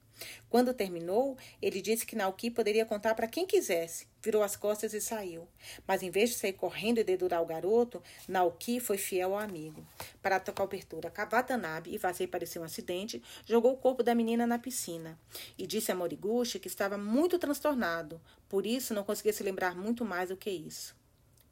[0.50, 4.08] Quando terminou, ele disse que Naoki poderia contar para quem quisesse.
[4.20, 5.48] Virou as costas e saiu.
[5.88, 9.86] Mas em vez de sair correndo e dedurar o garoto, Naoki foi fiel ao amigo.
[10.24, 14.58] Para a cobertura Watanabe, e fazer parecer um acidente, jogou o corpo da menina na
[14.58, 15.20] piscina.
[15.56, 20.04] E disse a Moriguchi que estava muito transtornado, por isso não conseguia se lembrar muito
[20.04, 21.00] mais do que isso.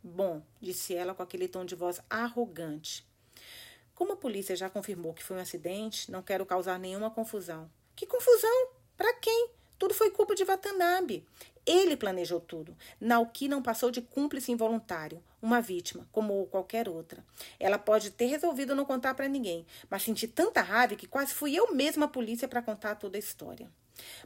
[0.04, 3.06] Bom, disse ela com aquele tom de voz arrogante.
[3.94, 7.70] Como a polícia já confirmou que foi um acidente, não quero causar nenhuma confusão.
[7.96, 8.70] Que confusão?
[8.96, 9.50] Para quem?
[9.78, 11.26] Tudo foi culpa de Watanabe.
[11.66, 12.76] Ele planejou tudo.
[13.00, 17.24] Naoki não passou de cúmplice involuntário, uma vítima, como qualquer outra.
[17.60, 21.54] Ela pode ter resolvido não contar para ninguém, mas senti tanta raiva que quase fui
[21.54, 23.70] eu mesma à polícia para contar toda a história.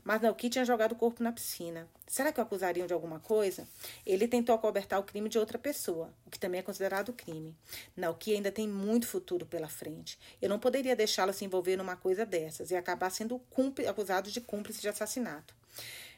[0.04, 1.88] Mas Naoki tinha jogado o corpo na piscina.
[2.08, 3.68] Será que o acusariam de alguma coisa?
[4.06, 7.56] Ele tentou acobertar o crime de outra pessoa, o que também é considerado crime.
[7.96, 10.20] Naoki ainda tem muito futuro pela frente.
[10.42, 13.42] Eu não poderia deixá-lo se envolver numa coisa dessas e acabar sendo
[13.88, 15.56] acusado de cúmplice de assassinato.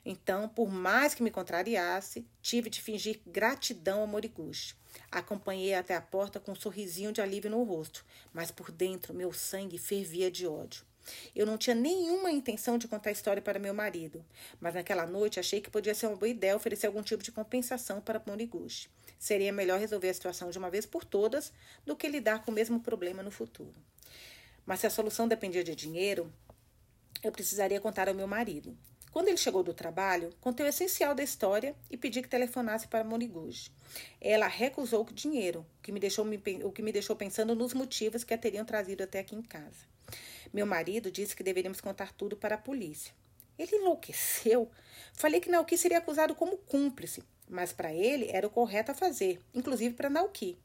[0.05, 4.75] Então, por mais que me contrariasse, tive de fingir gratidão ao Moriguchi.
[5.11, 9.33] Acompanhei até a porta com um sorrisinho de alívio no rosto, mas por dentro meu
[9.33, 10.85] sangue fervia de ódio.
[11.35, 14.23] Eu não tinha nenhuma intenção de contar a história para meu marido,
[14.59, 18.01] mas naquela noite achei que podia ser uma boa ideia oferecer algum tipo de compensação
[18.01, 18.89] para Moriguchi.
[19.19, 21.51] Seria melhor resolver a situação de uma vez por todas
[21.85, 23.75] do que lidar com o mesmo problema no futuro.
[24.65, 26.31] Mas se a solução dependia de dinheiro,
[27.23, 28.77] eu precisaria contar ao meu marido.
[29.15, 33.03] Quando ele chegou do trabalho, contei o essencial da história e pedi que telefonasse para
[33.03, 33.71] Moriguchi.
[34.19, 36.25] Ela recusou o dinheiro, o que, me deixou,
[36.63, 39.94] o que me deixou pensando nos motivos que a teriam trazido até aqui em casa.
[40.53, 43.13] Meu marido disse que deveríamos contar tudo para a polícia.
[43.57, 44.69] Ele enlouqueceu.
[45.13, 49.39] Falei que Nauki seria acusado como cúmplice, mas para ele era o correto a fazer,
[49.53, 50.57] inclusive para Nauki.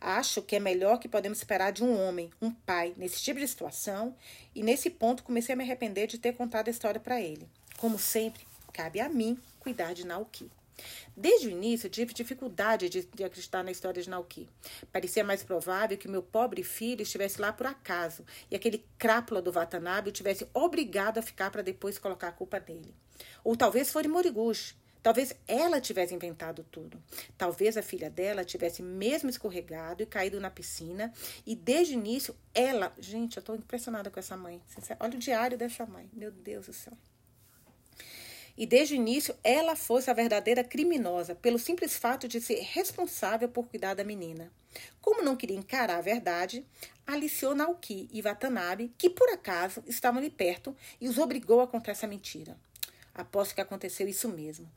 [0.00, 3.46] Acho que é melhor que podemos esperar de um homem, um pai, nesse tipo de
[3.46, 4.16] situação,
[4.54, 7.46] e nesse ponto comecei a me arrepender de ter contado a história para ele.
[7.76, 10.50] Como sempre, cabe a mim cuidar de Nauki.
[11.16, 14.48] Desde o início, tive dificuldade de, de, acreditar na história de Nauki.
[14.92, 19.52] Parecia mais provável que meu pobre filho estivesse lá por acaso e aquele crápula do
[19.52, 22.94] Watanabe o tivesse obrigado a ficar para depois colocar a culpa nele.
[23.44, 24.74] Ou talvez fosse Moriguchi.
[25.02, 27.02] Talvez ela tivesse inventado tudo.
[27.36, 31.12] Talvez a filha dela tivesse mesmo escorregado e caído na piscina.
[31.46, 32.92] E desde o início, ela.
[32.98, 34.60] Gente, eu estou impressionada com essa mãe.
[34.98, 36.10] Olha o diário dessa mãe.
[36.12, 36.92] Meu Deus do céu
[38.60, 43.48] e desde o início ela fosse a verdadeira criminosa, pelo simples fato de ser responsável
[43.48, 44.52] por cuidar da menina.
[45.00, 46.62] Como não queria encarar a verdade,
[47.06, 51.92] aliciou Naoki e Watanabe, que por acaso estavam ali perto, e os obrigou a contar
[51.92, 52.54] essa mentira.
[53.14, 54.70] Aposto que aconteceu isso mesmo.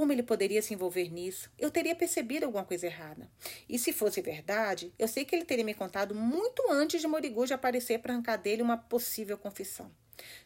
[0.00, 1.50] Como ele poderia se envolver nisso?
[1.58, 3.30] Eu teria percebido alguma coisa errada.
[3.68, 7.52] E se fosse verdade, eu sei que ele teria me contado muito antes de Moriguchi
[7.52, 9.92] aparecer para arrancar dele uma possível confissão.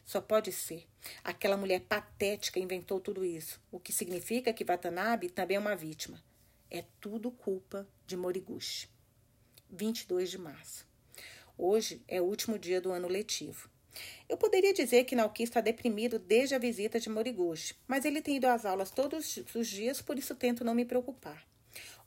[0.03, 0.85] Só pode ser.
[1.23, 6.21] Aquela mulher patética inventou tudo isso, o que significa que Watanabe também é uma vítima.
[6.69, 8.89] É tudo culpa de Moriguchi.
[9.69, 10.85] 22 de março.
[11.57, 13.69] Hoje é o último dia do ano letivo.
[14.27, 18.37] Eu poderia dizer que Naoki está deprimido desde a visita de Moriguchi, mas ele tem
[18.37, 21.45] ido às aulas todos os dias, por isso tento não me preocupar.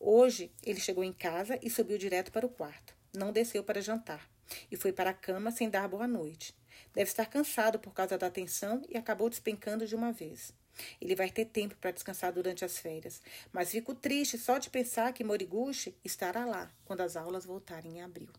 [0.00, 2.94] Hoje, ele chegou em casa e subiu direto para o quarto.
[3.14, 4.28] Não desceu para jantar
[4.70, 6.54] e foi para a cama sem dar boa noite.
[6.94, 10.52] Deve estar cansado por causa da tensão e acabou despencando de uma vez.
[11.00, 13.20] Ele vai ter tempo para descansar durante as férias,
[13.52, 18.02] mas fico triste só de pensar que Moriguchi estará lá quando as aulas voltarem em
[18.02, 18.30] abril.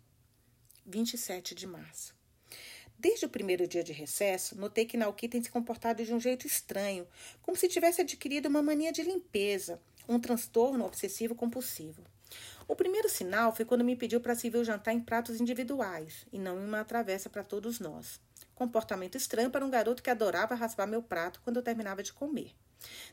[0.86, 2.19] 27 de março.
[3.02, 6.46] Desde o primeiro dia de recesso, notei que Naoki tem se comportado de um jeito
[6.46, 7.08] estranho,
[7.42, 12.04] como se tivesse adquirido uma mania de limpeza, um transtorno obsessivo compulsivo.
[12.68, 16.38] O primeiro sinal foi quando me pediu para servir o jantar em pratos individuais e
[16.38, 18.20] não em uma travessa para todos nós.
[18.54, 22.52] Comportamento estranho para um garoto que adorava raspar meu prato quando eu terminava de comer.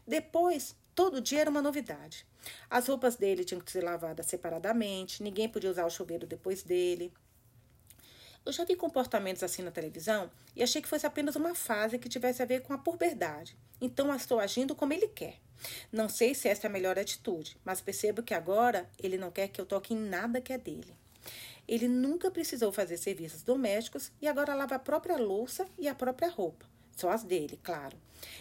[0.04, 2.26] Depois, todo dia era uma novidade.
[2.68, 7.12] As roupas dele tinham que ser lavadas separadamente, ninguém podia usar o chuveiro depois dele.
[8.46, 12.08] Eu já vi comportamentos assim na televisão e achei que fosse apenas uma fase que
[12.08, 13.56] tivesse a ver com a puberdade.
[13.80, 15.40] Então estou agindo como ele quer.
[15.90, 19.48] Não sei se essa é a melhor atitude, mas percebo que agora ele não quer
[19.48, 20.94] que eu toque em nada que é dele.
[21.66, 26.28] Ele nunca precisou fazer serviços domésticos e agora lava a própria louça e a própria
[26.28, 26.64] roupa.
[26.96, 27.96] Só as dele, claro.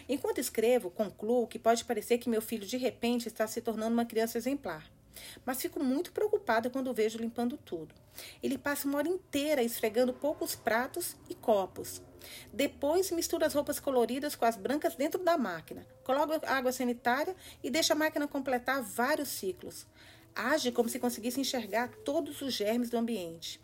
[0.08, 4.06] Enquanto escrevo, concluo que pode parecer que meu filho de repente está se tornando uma
[4.06, 4.88] criança exemplar.
[5.44, 7.94] Mas fico muito preocupada quando vejo limpando tudo.
[8.42, 12.02] Ele passa uma hora inteira esfregando poucos pratos e copos.
[12.52, 17.70] Depois mistura as roupas coloridas com as brancas dentro da máquina, coloca água sanitária e
[17.70, 19.86] deixa a máquina completar vários ciclos.
[20.34, 23.60] Age como se conseguisse enxergar todos os germes do ambiente.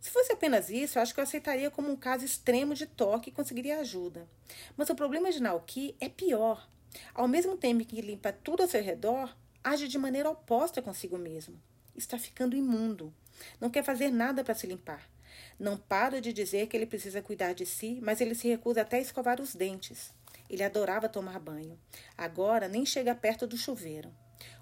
[0.00, 3.32] Se fosse apenas isso, acho que eu aceitaria como um caso extremo de toque e
[3.32, 4.28] conseguiria ajuda.
[4.76, 6.68] Mas o problema de Naoki é pior.
[7.14, 11.60] Ao mesmo tempo que limpa tudo ao seu redor, age de maneira oposta consigo mesmo.
[11.96, 13.12] Está ficando imundo.
[13.60, 15.08] Não quer fazer nada para se limpar.
[15.58, 18.96] Não para de dizer que ele precisa cuidar de si, mas ele se recusa até
[18.96, 20.12] a escovar os dentes.
[20.48, 21.78] Ele adorava tomar banho.
[22.16, 24.12] Agora nem chega perto do chuveiro.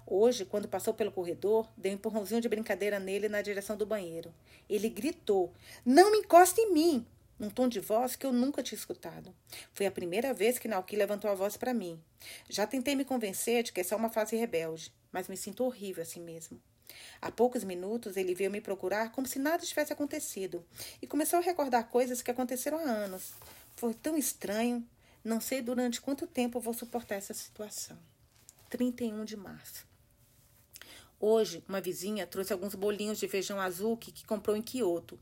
[0.05, 4.33] Hoje, quando passou pelo corredor, dei um empurrãozinho de brincadeira nele na direção do banheiro.
[4.69, 5.53] Ele gritou:
[5.85, 7.05] Não me encoste em mim!
[7.39, 9.33] Num tom de voz que eu nunca tinha escutado.
[9.73, 12.01] Foi a primeira vez que Nauki levantou a voz para mim.
[12.49, 16.21] Já tentei me convencer de que é uma fase rebelde, mas me sinto horrível assim
[16.21, 16.61] mesmo.
[17.21, 20.65] Há poucos minutos ele veio me procurar como se nada tivesse acontecido
[21.01, 23.33] e começou a recordar coisas que aconteceram há anos.
[23.75, 24.87] Foi tão estranho.
[25.23, 27.97] Não sei durante quanto tempo vou suportar essa situação.
[28.69, 29.85] 31 de março.
[31.19, 35.19] Hoje, uma vizinha trouxe alguns bolinhos de feijão azul que, comprou em Kyoto.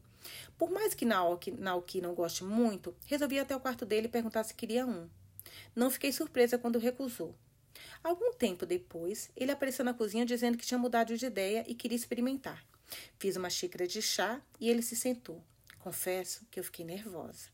[0.57, 4.09] Por mais que Naoki, Naoki não goste muito, resolvi ir até o quarto dele e
[4.09, 5.09] perguntar se queria um.
[5.75, 7.35] Não fiquei surpresa quando recusou.
[8.03, 11.95] Algum tempo depois, ele apareceu na cozinha dizendo que tinha mudado de ideia e queria
[11.95, 12.63] experimentar.
[13.17, 15.43] Fiz uma xícara de chá e ele se sentou.
[15.79, 17.49] Confesso que eu fiquei nervosa.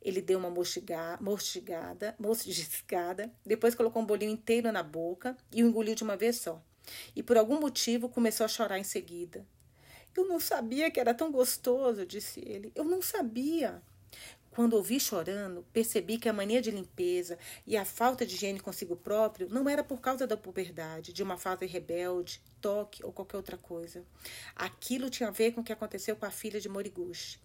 [0.00, 5.94] Ele deu uma mostigada, mostigada, depois colocou um bolinho inteiro na boca e o engoliu
[5.94, 6.62] de uma vez só.
[7.14, 9.44] E por algum motivo começou a chorar em seguida.
[10.16, 12.72] Eu não sabia que era tão gostoso, disse ele.
[12.74, 13.82] Eu não sabia.
[14.50, 18.96] Quando ouvi chorando, percebi que a mania de limpeza e a falta de higiene consigo
[18.96, 23.56] próprio não era por causa da puberdade, de uma fase rebelde, toque ou qualquer outra
[23.56, 24.04] coisa.
[24.56, 27.38] Aquilo tinha a ver com o que aconteceu com a filha de Moriguchi.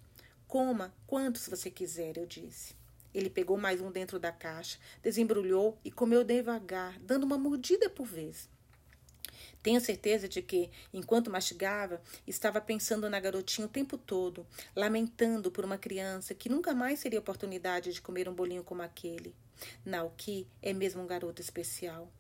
[0.48, 2.76] Coma quantos você quiser, eu disse.
[3.14, 8.08] Ele pegou mais um dentro da caixa, desembrulhou e comeu devagar, dando uma mordida por
[8.08, 8.50] vez.
[9.64, 14.46] Tenho certeza de que, enquanto mastigava, estava pensando na garotinha o tempo todo,
[14.76, 19.34] lamentando por uma criança que nunca mais teria oportunidade de comer um bolinho como aquele.
[19.86, 22.12] Naoki é mesmo um garoto especial.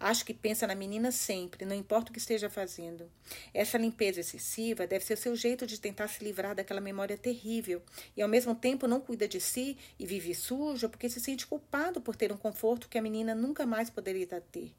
[0.00, 3.08] Acho que pensa na menina sempre, não importa o que esteja fazendo.
[3.54, 7.80] Essa limpeza excessiva deve ser seu jeito de tentar se livrar daquela memória terrível
[8.16, 12.00] e, ao mesmo tempo, não cuida de si e vive sujo porque se sente culpado
[12.00, 14.74] por ter um conforto que a menina nunca mais poderia ter.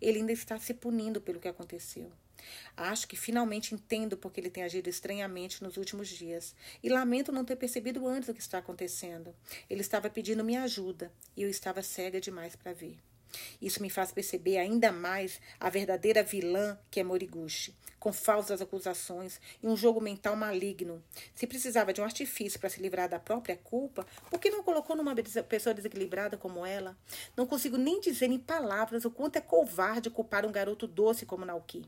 [0.00, 2.10] Ele ainda está se punindo pelo que aconteceu.
[2.76, 7.44] Acho que finalmente entendo porque ele tem agido estranhamente nos últimos dias e lamento não
[7.44, 9.34] ter percebido antes o que está acontecendo.
[9.68, 12.98] Ele estava pedindo minha ajuda e eu estava cega demais para ver.
[13.60, 19.38] Isso me faz perceber ainda mais a verdadeira vilã que é Moriguchi, com falsas acusações
[19.62, 21.04] e um jogo mental maligno.
[21.34, 24.96] Se precisava de um artifício para se livrar da própria culpa, por que não colocou
[24.96, 26.96] numa pessoa desequilibrada como ela?
[27.36, 31.44] Não consigo nem dizer em palavras o quanto é covarde culpar um garoto doce como
[31.44, 31.84] Naoki.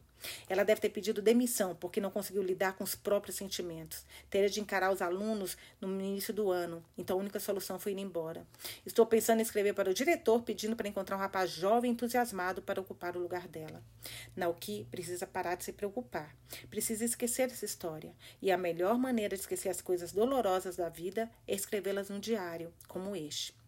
[0.48, 4.04] Ela deve ter pedido demissão porque não conseguiu lidar com os próprios sentimentos.
[4.30, 7.98] Teria de encarar os alunos no início do ano, então a única solução foi ir
[7.98, 8.46] embora.
[8.84, 12.80] Estou pensando em escrever para o diretor pedindo para encontrar um rapaz jovem entusiasmado para
[12.80, 13.82] ocupar o lugar dela.
[14.36, 16.34] Naoki precisa parar de se preocupar.
[16.68, 18.14] Precisa esquecer essa história.
[18.40, 22.72] E a melhor maneira de esquecer as coisas dolorosas da vida é escrevê-las num diário,
[22.88, 23.61] como este.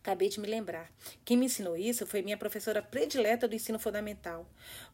[0.00, 0.90] Acabei de me lembrar.
[1.24, 4.46] Quem me ensinou isso foi minha professora predileta do ensino fundamental.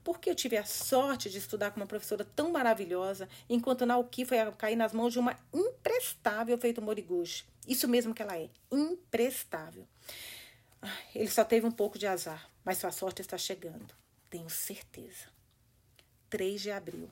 [0.02, 4.38] Porque eu tive a sorte de estudar com uma professora tão maravilhosa, enquanto Naoki foi
[4.52, 7.44] cair nas mãos de uma imprestável feito Moriguchi.
[7.66, 9.86] Isso mesmo que ela é, imprestável.
[11.14, 13.94] Ele só teve um pouco de azar, mas sua sorte está chegando.
[14.30, 15.26] Tenho certeza.
[16.30, 17.08] 3 de abril.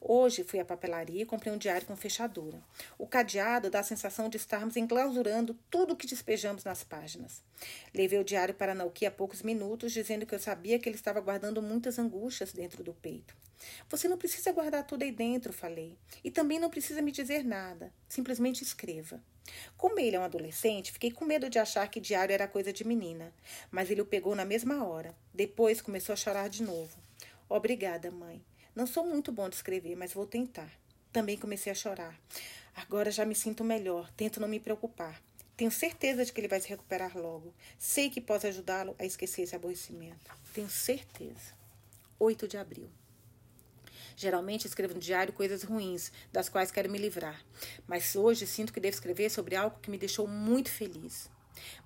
[0.00, 2.62] Hoje fui à papelaria e comprei um diário com fechadura.
[2.98, 7.42] O cadeado dá a sensação de estarmos enclausurando tudo o que despejamos nas páginas.
[7.94, 11.20] Levei o diário para Nauki há poucos minutos, dizendo que eu sabia que ele estava
[11.20, 13.34] guardando muitas angústias dentro do peito.
[13.88, 15.96] Você não precisa guardar tudo aí dentro, falei.
[16.22, 17.92] E também não precisa me dizer nada.
[18.08, 19.20] Simplesmente escreva.
[19.76, 22.86] Como ele é um adolescente, fiquei com medo de achar que diário era coisa de
[22.86, 23.32] menina.
[23.70, 25.14] Mas ele o pegou na mesma hora.
[25.32, 26.96] Depois começou a chorar de novo.
[27.48, 28.42] Obrigada, mãe.
[28.76, 30.70] Não sou muito bom de escrever, mas vou tentar.
[31.10, 32.14] Também comecei a chorar.
[32.74, 35.18] Agora já me sinto melhor, tento não me preocupar.
[35.56, 37.54] Tenho certeza de que ele vai se recuperar logo.
[37.78, 40.30] Sei que posso ajudá-lo a esquecer esse aborrecimento.
[40.52, 41.56] Tenho certeza.
[42.18, 42.90] 8 de abril.
[44.14, 47.42] Geralmente escrevo no diário coisas ruins, das quais quero me livrar.
[47.86, 51.30] Mas hoje sinto que devo escrever sobre algo que me deixou muito feliz.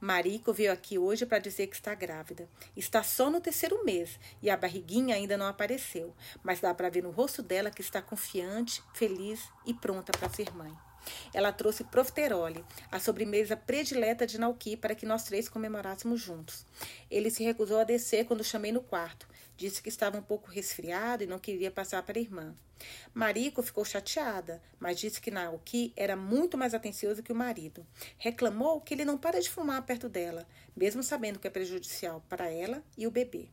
[0.01, 2.49] Marico veio aqui hoje para dizer que está grávida.
[2.77, 7.03] Está só no terceiro mês e a barriguinha ainda não apareceu, mas dá para ver
[7.03, 10.73] no rosto dela que está confiante, feliz e pronta para ser mãe.
[11.33, 16.67] Ela trouxe profiterole, a sobremesa predileta de Nauki, para que nós três comemorássemos juntos.
[17.11, 19.27] Ele se recusou a descer quando chamei no quarto.
[19.61, 22.57] Disse que estava um pouco resfriado e não queria passar para a irmã.
[23.13, 27.87] Mariko ficou chateada, mas disse que Naoki era muito mais atencioso que o marido.
[28.17, 32.51] Reclamou que ele não para de fumar perto dela, mesmo sabendo que é prejudicial para
[32.51, 33.51] ela e o bebê.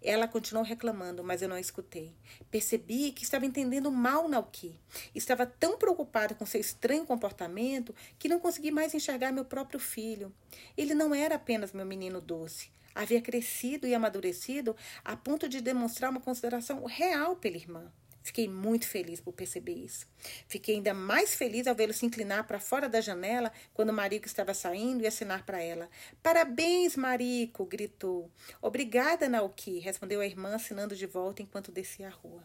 [0.00, 2.16] Ela continuou reclamando, mas eu não escutei.
[2.50, 4.80] Percebi que estava entendendo mal Naoki.
[5.14, 10.32] Estava tão preocupada com seu estranho comportamento que não consegui mais enxergar meu próprio filho.
[10.74, 12.72] Ele não era apenas meu menino doce.
[12.94, 17.92] Havia crescido e amadurecido a ponto de demonstrar uma consideração real pela irmã.
[18.24, 20.06] Fiquei muito feliz por perceber isso.
[20.48, 24.26] Fiquei ainda mais feliz ao vê-lo se inclinar para fora da janela quando o Marico
[24.26, 25.90] estava saindo e assinar para ela.
[26.22, 27.66] Parabéns, Marico!
[27.66, 28.30] gritou.
[28.62, 32.42] Obrigada, Naoki, respondeu a irmã, assinando de volta enquanto descia a rua.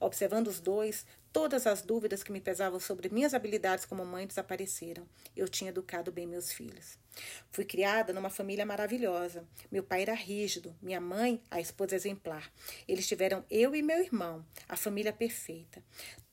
[0.00, 5.06] Observando os dois, todas as dúvidas que me pesavam sobre minhas habilidades como mãe desapareceram.
[5.36, 6.98] Eu tinha educado bem meus filhos.
[7.50, 9.44] Fui criada numa família maravilhosa.
[9.70, 12.52] Meu pai era rígido, minha mãe, a esposa exemplar.
[12.86, 15.82] Eles tiveram eu e meu irmão, a família perfeita.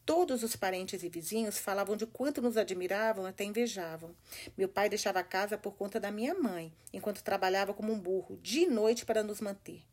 [0.06, 4.16] Todos os parentes e vizinhos falavam de quanto nos admiravam, até invejavam.
[4.58, 8.40] Meu pai deixava a casa por conta da minha mãe, enquanto trabalhava como um burro,
[8.42, 9.84] dia e noite para nos manter.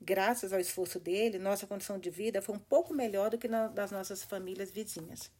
[0.00, 3.66] Graças ao esforço dele, nossa condição de vida foi um pouco melhor do que na,
[3.68, 5.30] das nossas famílias vizinhas.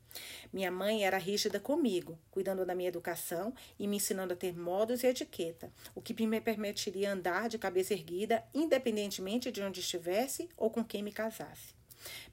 [0.53, 5.03] Minha mãe era rígida comigo, cuidando da minha educação e me ensinando a ter modos
[5.03, 10.71] e etiqueta, o que me permitiria andar de cabeça erguida, independentemente de onde estivesse ou
[10.71, 11.76] com quem me casasse.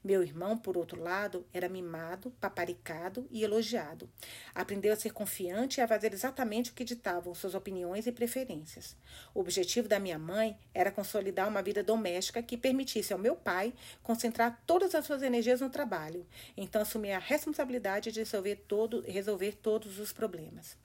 [0.02, 4.08] Meu irmão, por outro lado, era mimado, paparicado e elogiado.
[4.54, 8.96] Aprendeu a ser confiante e a fazer exatamente o que ditavam suas opiniões e preferências.
[9.34, 13.72] O objetivo da minha mãe era consolidar uma vida doméstica que permitisse ao meu pai
[14.02, 16.26] concentrar todas as suas energias no trabalho.
[16.56, 20.83] Então assumi a responsabilidade de resolver, todo, resolver todos os problemas.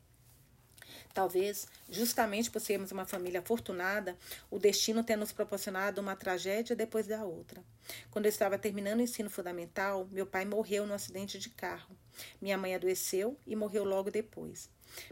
[1.14, 4.18] Talvez, justamente por sermos uma família afortunada,
[4.49, 7.64] o destino tenha nos proporcionado uma tragédia depois da outra.
[8.12, 11.95] Quando eu estava terminando o ensino fundamental, meu pai morreu num acidente de carro.
[12.41, 14.70] Minha mãe adoeceu e morreu logo depois.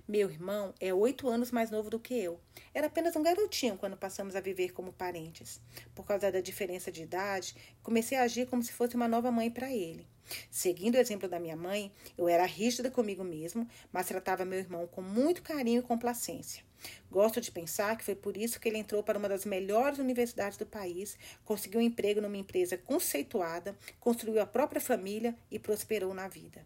[0.08, 2.40] Meu irmão é oito anos mais novo do que eu.
[2.74, 5.62] Era apenas um garotinho quando passamos a viver como parentes.
[5.94, 9.50] Por causa da diferença de idade, comecei a agir como se fosse uma nova mãe
[9.50, 10.08] para ele.
[10.52, 14.88] Seguindo o exemplo da minha mãe, eu era rígida comigo mesmo, mas tratava meu irmão
[14.88, 16.64] com muito carinho e complacência.
[17.10, 20.58] Gosto de pensar que foi por isso que ele entrou para uma das melhores universidades
[20.58, 26.28] do país, conseguiu um emprego numa empresa conceituada, construiu a própria família e prosperou na
[26.28, 26.66] vida.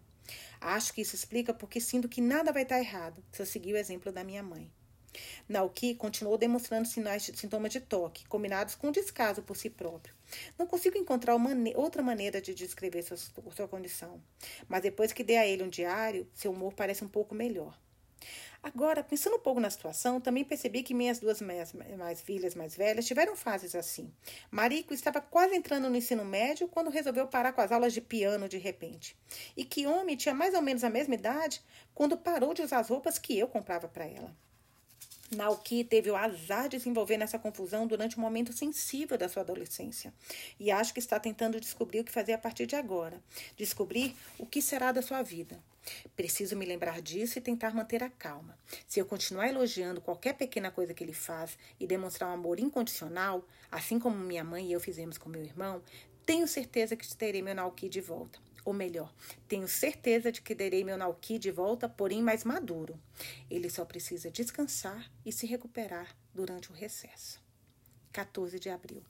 [0.64, 3.76] Acho que isso explica porque sinto que nada vai estar errado se eu seguir o
[3.76, 4.70] exemplo da minha mãe.
[5.48, 10.14] Naoki continuou demonstrando sinais de, sintomas de toque, combinados com descaso por si próprio.
[10.56, 11.36] Não consigo encontrar
[11.74, 14.22] outra maneira de descrever sua, sua condição.
[14.68, 17.76] Mas depois que dei a ele um diário, seu humor parece um pouco melhor.
[18.62, 22.76] Agora, pensando um pouco na situação, também percebi que minhas duas mais, mais filhas mais
[22.76, 24.08] velhas tiveram fases assim.
[24.52, 28.48] Marico estava quase entrando no ensino médio quando resolveu parar com as aulas de piano
[28.48, 29.16] de repente.
[29.56, 31.60] E Kiyomi tinha mais ou menos a mesma idade
[31.92, 34.32] quando parou de usar as roupas que eu comprava para ela.
[35.34, 39.42] Naoki teve o azar de se envolver nessa confusão durante um momento sensível da sua
[39.42, 40.12] adolescência.
[40.60, 43.20] E acho que está tentando descobrir o que fazer a partir de agora.
[43.56, 45.58] Descobrir o que será da sua vida.
[46.14, 48.58] Preciso me lembrar disso e tentar manter a calma.
[48.86, 53.46] Se eu continuar elogiando qualquer pequena coisa que ele faz e demonstrar um amor incondicional,
[53.70, 55.82] assim como minha mãe e eu fizemos com meu irmão,
[56.24, 58.38] tenho certeza que terei meu Naoki de volta.
[58.64, 59.12] Ou melhor,
[59.48, 62.98] tenho certeza de que terei meu Nauki de volta, porém mais maduro.
[63.50, 67.42] Ele só precisa descansar e se recuperar durante o recesso.
[68.12, 69.02] 14 de abril.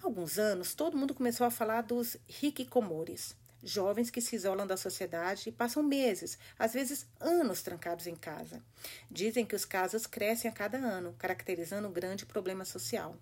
[0.00, 4.76] Há alguns anos, todo mundo começou a falar dos hikikomores, jovens que se isolam da
[4.76, 8.62] sociedade e passam meses, às vezes anos trancados em casa.
[9.10, 13.16] Dizem que os casos crescem a cada ano, caracterizando um grande problema social.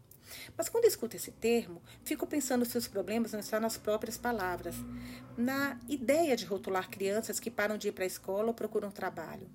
[0.56, 4.76] Mas quando escuto esse termo, fico pensando se os problemas não estão nas próprias palavras,
[5.36, 9.48] na ideia de rotular crianças que param de ir para a escola ou procuram trabalho.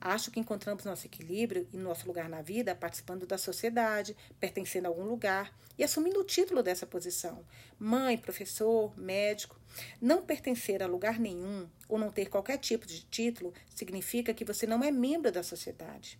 [0.00, 4.88] Acho que encontramos nosso equilíbrio e nosso lugar na vida participando da sociedade, pertencendo a
[4.88, 7.44] algum lugar e assumindo o título dessa posição.
[7.78, 9.58] Mãe, professor, médico.
[10.00, 14.66] Não pertencer a lugar nenhum ou não ter qualquer tipo de título significa que você
[14.66, 16.18] não é membro da sociedade.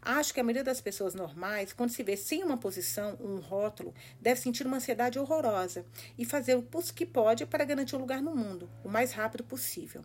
[0.00, 3.94] Acho que a maioria das pessoas normais, quando se vê sem uma posição, um rótulo,
[4.20, 5.86] deve sentir uma ansiedade horrorosa
[6.18, 10.04] e fazer o que pode para garantir um lugar no mundo o mais rápido possível.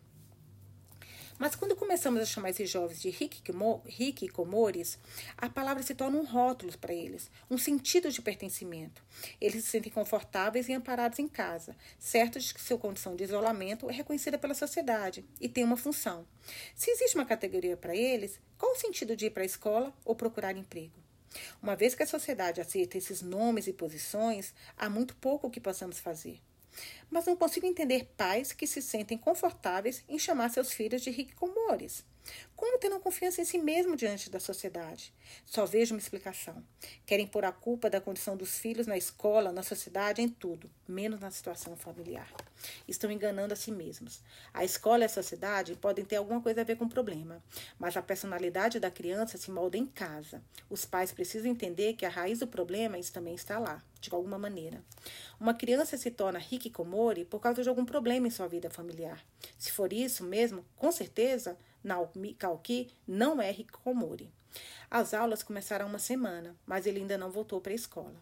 [1.40, 3.16] Mas quando começamos a chamar esses jovens de
[3.98, 5.00] hikikomores,
[5.38, 9.02] a palavra se torna um rótulo para eles, um sentido de pertencimento.
[9.40, 13.90] Eles se sentem confortáveis e amparados em casa, certos de que sua condição de isolamento
[13.90, 16.28] é reconhecida pela sociedade e tem uma função.
[16.76, 20.14] Se existe uma categoria para eles, qual o sentido de ir para a escola ou
[20.16, 21.00] procurar emprego?
[21.64, 26.00] Uma vez que a sociedade aceita esses nomes e posições, há muito pouco que possamos
[26.00, 26.42] fazer
[27.10, 32.04] mas não consigo entender pais que se sentem confortáveis em chamar seus filhos de hikikomores.
[32.56, 35.14] Como ter uma confiança em si mesmo diante da sociedade?
[35.46, 36.64] Só vejo uma explicação.
[37.06, 41.20] Querem pôr a culpa da condição dos filhos na escola, na sociedade, em tudo, menos
[41.20, 42.30] na situação familiar.
[42.88, 44.22] Estão enganando a si mesmos.
[44.54, 47.42] A escola e a sociedade podem ter alguma coisa a ver com o problema,
[47.78, 50.44] mas a personalidade da criança se molda em casa.
[50.70, 54.84] Os pais precisam entender que a raiz do problema também está lá, de alguma maneira.
[55.40, 56.40] Uma criança se torna
[57.26, 59.24] por causa de algum problema em sua vida familiar.
[59.58, 64.30] Se for isso mesmo, com certeza Naomi Kalki não é hikikomori.
[64.92, 68.16] As aulas começaram uma semana, mas ele ainda não voltou para a escola.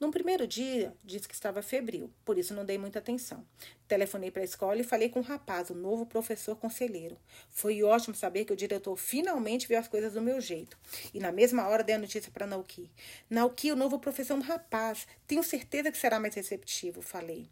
[0.00, 3.44] No primeiro dia, disse que estava febril, por isso não dei muita atenção.
[3.86, 7.18] Telefonei para a escola e falei com o rapaz, o novo professor conselheiro.
[7.50, 10.78] Foi ótimo saber que o diretor finalmente viu as coisas do meu jeito.
[11.12, 12.90] E na mesma hora dei a notícia para Nauki.
[13.28, 15.06] Nauki, o novo professor é um rapaz.
[15.26, 17.50] Tenho certeza que será mais receptivo, falei.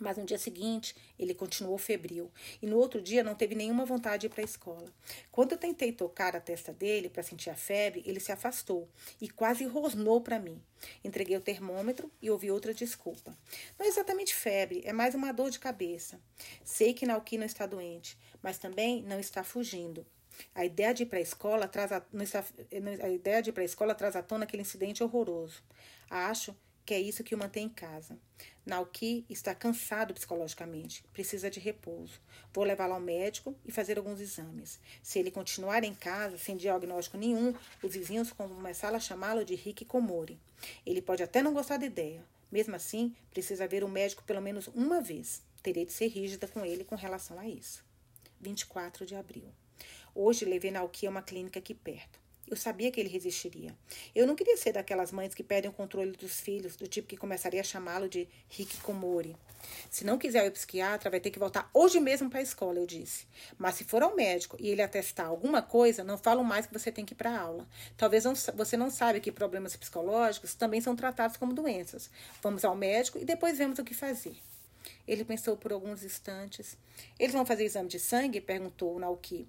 [0.00, 2.30] Mas no dia seguinte, ele continuou febril
[2.62, 4.90] e no outro dia não teve nenhuma vontade de ir para a escola.
[5.30, 8.88] Quando eu tentei tocar a testa dele para sentir a febre, ele se afastou
[9.20, 10.60] e quase rosnou para mim.
[11.04, 13.36] Entreguei o termômetro e ouvi outra desculpa.
[13.78, 16.18] Não é exatamente febre, é mais uma dor de cabeça.
[16.64, 20.06] Sei que Nauki não está doente, mas também não está fugindo.
[20.54, 22.02] A ideia de ir para a escola traz a,
[23.02, 25.62] a ideia de ir para a escola traz à tona aquele incidente horroroso.
[26.08, 28.18] Acho que é isso que o mantém em casa.
[28.64, 32.20] Nauki está cansado psicologicamente, precisa de repouso.
[32.52, 34.78] Vou levá-lo ao médico e fazer alguns exames.
[35.02, 39.54] Se ele continuar em casa sem diagnóstico nenhum, os vizinhos vão começar a chamá-lo de
[39.54, 40.38] Rick Komori.
[40.84, 42.24] Ele pode até não gostar da ideia.
[42.50, 45.42] Mesmo assim, precisa ver o médico pelo menos uma vez.
[45.62, 47.84] Terei de ser rígida com ele com relação a isso.
[48.40, 49.48] 24 de abril.
[50.14, 52.18] Hoje levei Nauki a uma clínica aqui perto.
[52.50, 53.76] Eu sabia que ele resistiria.
[54.12, 57.16] Eu não queria ser daquelas mães que perdem o controle dos filhos, do tipo que
[57.16, 59.36] começaria a chamá-lo de Hikikomori.
[59.88, 62.86] Se não quiser o psiquiatra, vai ter que voltar hoje mesmo para a escola, eu
[62.86, 63.26] disse.
[63.56, 66.90] Mas se for ao médico e ele atestar alguma coisa, não falo mais que você
[66.90, 67.68] tem que ir para a aula.
[67.96, 72.10] Talvez não, você não saiba que problemas psicológicos também são tratados como doenças.
[72.42, 74.36] Vamos ao médico e depois vemos o que fazer.
[75.06, 76.76] Ele pensou por alguns instantes.
[77.18, 78.40] Eles vão fazer exame de sangue?
[78.40, 79.46] perguntou Naoki.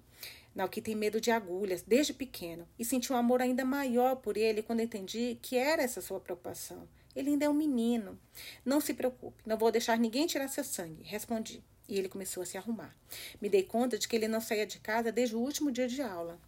[0.54, 4.62] Naoki tem medo de agulhas desde pequeno e senti um amor ainda maior por ele
[4.62, 6.86] quando entendi que era essa sua preocupação.
[7.14, 8.18] Ele ainda é um menino.
[8.64, 11.62] Não se preocupe, não vou deixar ninguém tirar seu sangue, respondi.
[11.88, 12.96] E ele começou a se arrumar.
[13.40, 16.00] Me dei conta de que ele não saía de casa desde o último dia de
[16.00, 16.38] aula.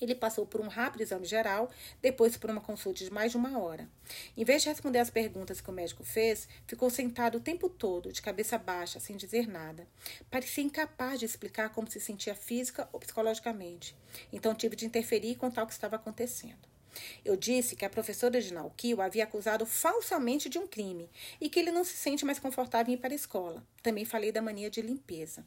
[0.00, 1.70] Ele passou por um rápido exame geral,
[2.02, 3.88] depois por uma consulta de mais de uma hora.
[4.36, 8.12] Em vez de responder as perguntas que o médico fez, ficou sentado o tempo todo,
[8.12, 9.86] de cabeça baixa, sem dizer nada.
[10.30, 13.96] Parecia incapaz de explicar como se sentia física ou psicologicamente.
[14.32, 16.76] Então tive de interferir e contar o que estava acontecendo.
[17.24, 21.48] Eu disse que a professora de Nauki o havia acusado falsamente de um crime e
[21.48, 23.66] que ele não se sente mais confortável em ir para a escola.
[23.82, 25.44] Também falei da mania de limpeza.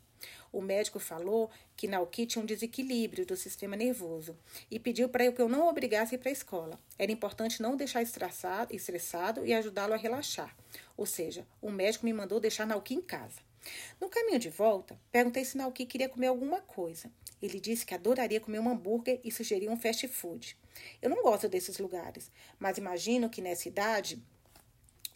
[0.52, 4.38] O médico falou que Nauki tinha um desequilíbrio do sistema nervoso
[4.70, 6.80] e pediu para eu que eu não obrigasse para a escola.
[6.98, 10.56] Era importante não deixar estressado, estressado e ajudá-lo a relaxar.
[10.98, 13.42] Ou seja, o médico me mandou deixar Nauki em casa.
[14.00, 17.12] No caminho de volta, perguntei se Nauki queria comer alguma coisa.
[17.42, 20.58] Ele disse que adoraria comer um hambúrguer e sugeriu um fast food.
[21.02, 24.22] Eu não gosto desses lugares, mas imagino que nessa idade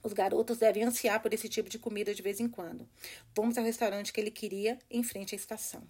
[0.03, 2.87] os garotos devem ansiar por esse tipo de comida de vez em quando.
[3.33, 5.81] Fomos ao restaurante que ele queria, em frente à estação.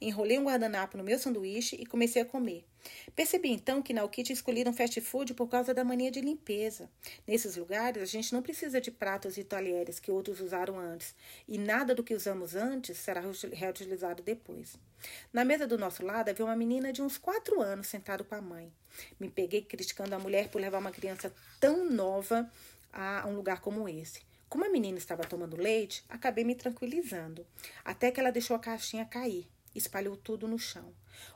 [0.00, 2.64] Enrolei um guardanapo no meu sanduíche e comecei a comer.
[3.14, 6.88] Percebi então que Nauki tinha escolhido um fast food por causa da mania de limpeza.
[7.26, 11.14] Nesses lugares, a gente não precisa de pratos e talheres que outros usaram antes,
[11.46, 14.76] e nada do que usamos antes será reutilizado depois.
[15.32, 18.40] Na mesa do nosso lado havia uma menina de uns quatro anos sentada com a
[18.40, 18.72] mãe.
[19.18, 22.50] Me peguei criticando a mulher por levar uma criança tão nova
[22.92, 24.22] a um lugar como esse.
[24.48, 27.46] Como a menina estava tomando leite, acabei me tranquilizando,
[27.84, 30.92] até que ela deixou a caixinha cair, espalhou tudo no chão.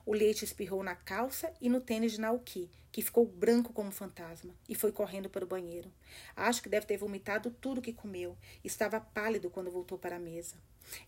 [0.07, 4.55] O leite espirrou na calça e no tênis de Nauki, que ficou branco como fantasma,
[4.69, 5.93] e foi correndo para o banheiro.
[6.35, 8.37] Acho que deve ter vomitado tudo que comeu.
[8.65, 10.57] Estava pálido quando voltou para a mesa.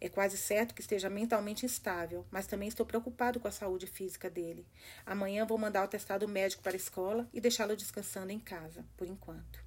[0.01, 4.31] É quase certo que esteja mentalmente instável, mas também estou preocupado com a saúde física
[4.31, 4.67] dele.
[5.05, 9.07] Amanhã vou mandar o testado médico para a escola e deixá-lo descansando em casa, por
[9.07, 9.64] enquanto.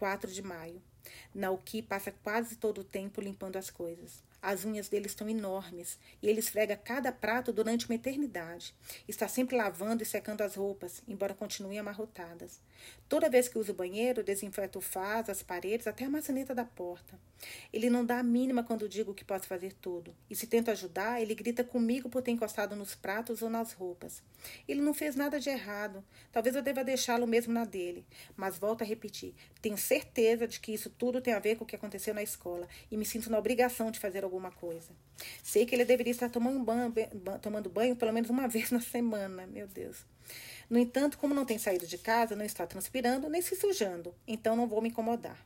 [0.00, 0.80] 4 de maio.
[1.34, 4.22] Nauki passa quase todo o tempo limpando as coisas.
[4.42, 8.74] As unhas dele estão enormes e ele esfrega cada prato durante uma eternidade.
[9.06, 12.60] Está sempre lavando e secando as roupas, embora continuem amarrotadas.
[13.08, 16.64] Toda vez que usa o banheiro, desinfeta o vaso, as paredes, até a maçaneta da
[16.64, 17.18] porta.
[17.72, 20.14] Ele não dá a mínima quando digo que posso fazer tudo.
[20.28, 24.22] E se tento ajudar, ele grita comigo por ter encostado nos pratos ou nas roupas.
[24.68, 26.04] Ele não fez nada de errado.
[26.32, 28.06] Talvez eu deva deixá-lo mesmo na dele.
[28.36, 31.66] Mas volto a repetir: tenho certeza de que isso tudo tem a ver com o
[31.66, 34.90] que aconteceu na escola e me sinto na obrigação de fazer alguma coisa.
[35.42, 36.92] Sei que ele deveria estar tomando banho,
[37.42, 39.46] tomando banho pelo menos uma vez na semana.
[39.46, 40.04] Meu Deus.
[40.68, 44.54] No entanto, como não tem saído de casa, não está transpirando nem se sujando, então
[44.54, 45.36] não vou me incomodar.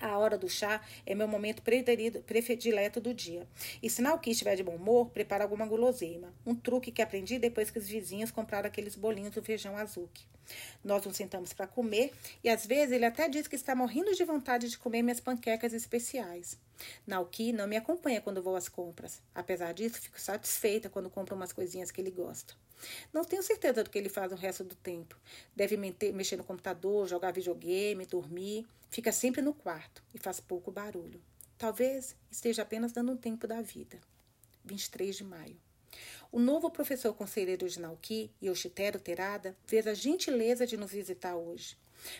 [0.00, 3.48] A hora do chá é meu momento predileto do dia.
[3.82, 6.34] E se Nauki estiver de bom humor, prepara alguma guloseima.
[6.44, 10.26] Um truque que aprendi depois que os vizinhos compraram aqueles bolinhos do feijão azuki.
[10.84, 14.24] Nós nos sentamos para comer e às vezes ele até diz que está morrendo de
[14.24, 16.58] vontade de comer minhas panquecas especiais.
[17.06, 19.20] Nauki não me acompanha quando vou às compras.
[19.34, 22.54] Apesar disso, fico satisfeita quando compro umas coisinhas que ele gosta.
[23.12, 25.16] Não tenho certeza do que ele faz o resto do tempo.
[25.54, 28.66] Deve mexer no computador, jogar videogame, dormir.
[28.90, 31.20] Fica sempre no quarto e faz pouco barulho.
[31.58, 33.98] Talvez esteja apenas dando um tempo da vida.
[34.64, 35.65] 23 de maio.
[36.32, 41.76] O novo professor conselheiro de Nauki, Yoshitero Terada, fez a gentileza de nos visitar hoje.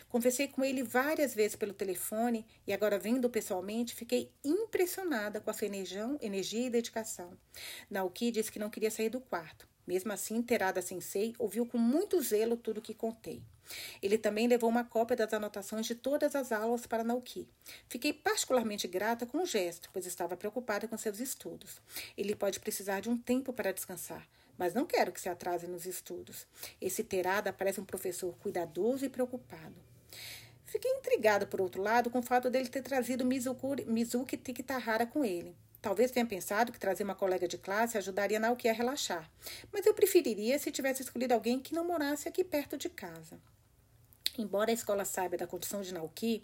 [0.09, 5.53] Conversei com ele várias vezes pelo telefone e agora vendo pessoalmente, fiquei impressionada com a
[5.53, 7.37] sua energia e dedicação.
[7.89, 9.67] Naoki disse que não queria sair do quarto.
[9.87, 13.41] Mesmo assim, Terada Sensei ouviu com muito zelo tudo o que contei.
[14.01, 17.47] Ele também levou uma cópia das anotações de todas as aulas para Nauki.
[17.87, 21.81] Fiquei particularmente grata com o gesto, pois estava preocupada com seus estudos.
[22.17, 24.27] Ele pode precisar de um tempo para descansar,
[24.57, 26.45] mas não quero que se atrase nos estudos.
[26.81, 29.75] Esse Terada parece um professor cuidadoso e preocupado.
[30.65, 35.23] Fiquei intrigada, por outro lado, com o fato dele ter trazido Mizuki, Mizuki Tikitahara com
[35.23, 35.55] ele.
[35.87, 39.31] Talvez tenha pensado que trazer uma colega de classe ajudaria Naoki a relaxar,
[39.71, 43.39] mas eu preferiria se tivesse escolhido alguém que não morasse aqui perto de casa.
[44.37, 46.43] Embora a escola saiba da condição de Naoki,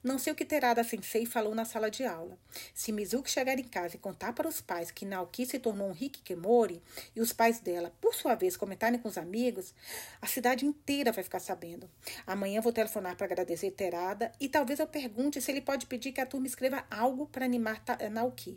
[0.00, 2.38] não sei o que terá da sensei falou na sala de aula.
[2.72, 5.92] Se Mizuki chegar em casa e contar para os pais que Naoki se tornou um
[5.92, 6.80] Hikikemori
[7.16, 9.74] e os pais dela, por sua vez, comentarem com os amigos,
[10.22, 11.90] a cidade inteira vai ficar sabendo.
[12.24, 16.20] Amanhã vou telefonar para agradecer Terada e talvez eu pergunte se ele pode pedir que
[16.20, 17.82] a turma escreva algo para animar
[18.12, 18.56] Naoki.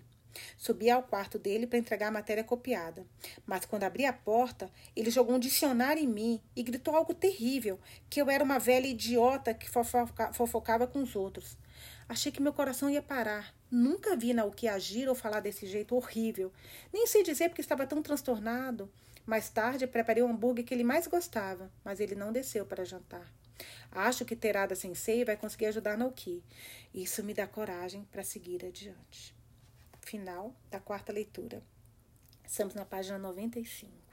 [0.57, 3.05] Subi ao quarto dele para entregar a matéria copiada.
[3.45, 7.79] Mas quando abri a porta, ele jogou um dicionário em mim e gritou algo terrível:
[8.09, 11.57] que eu era uma velha idiota que fofoca, fofocava com os outros.
[12.09, 13.53] Achei que meu coração ia parar.
[13.69, 16.53] Nunca vi Naoki agir ou falar desse jeito horrível.
[16.93, 18.89] Nem sei dizer porque estava tão transtornado.
[19.25, 23.29] Mais tarde, preparei o hambúrguer que ele mais gostava, mas ele não desceu para jantar.
[23.91, 26.41] Acho que Terada Sensei vai conseguir ajudar Naoki.
[26.93, 29.36] Isso me dá coragem para seguir adiante
[30.07, 31.61] final da quarta leitura.
[32.45, 34.06] Estamos na página 95.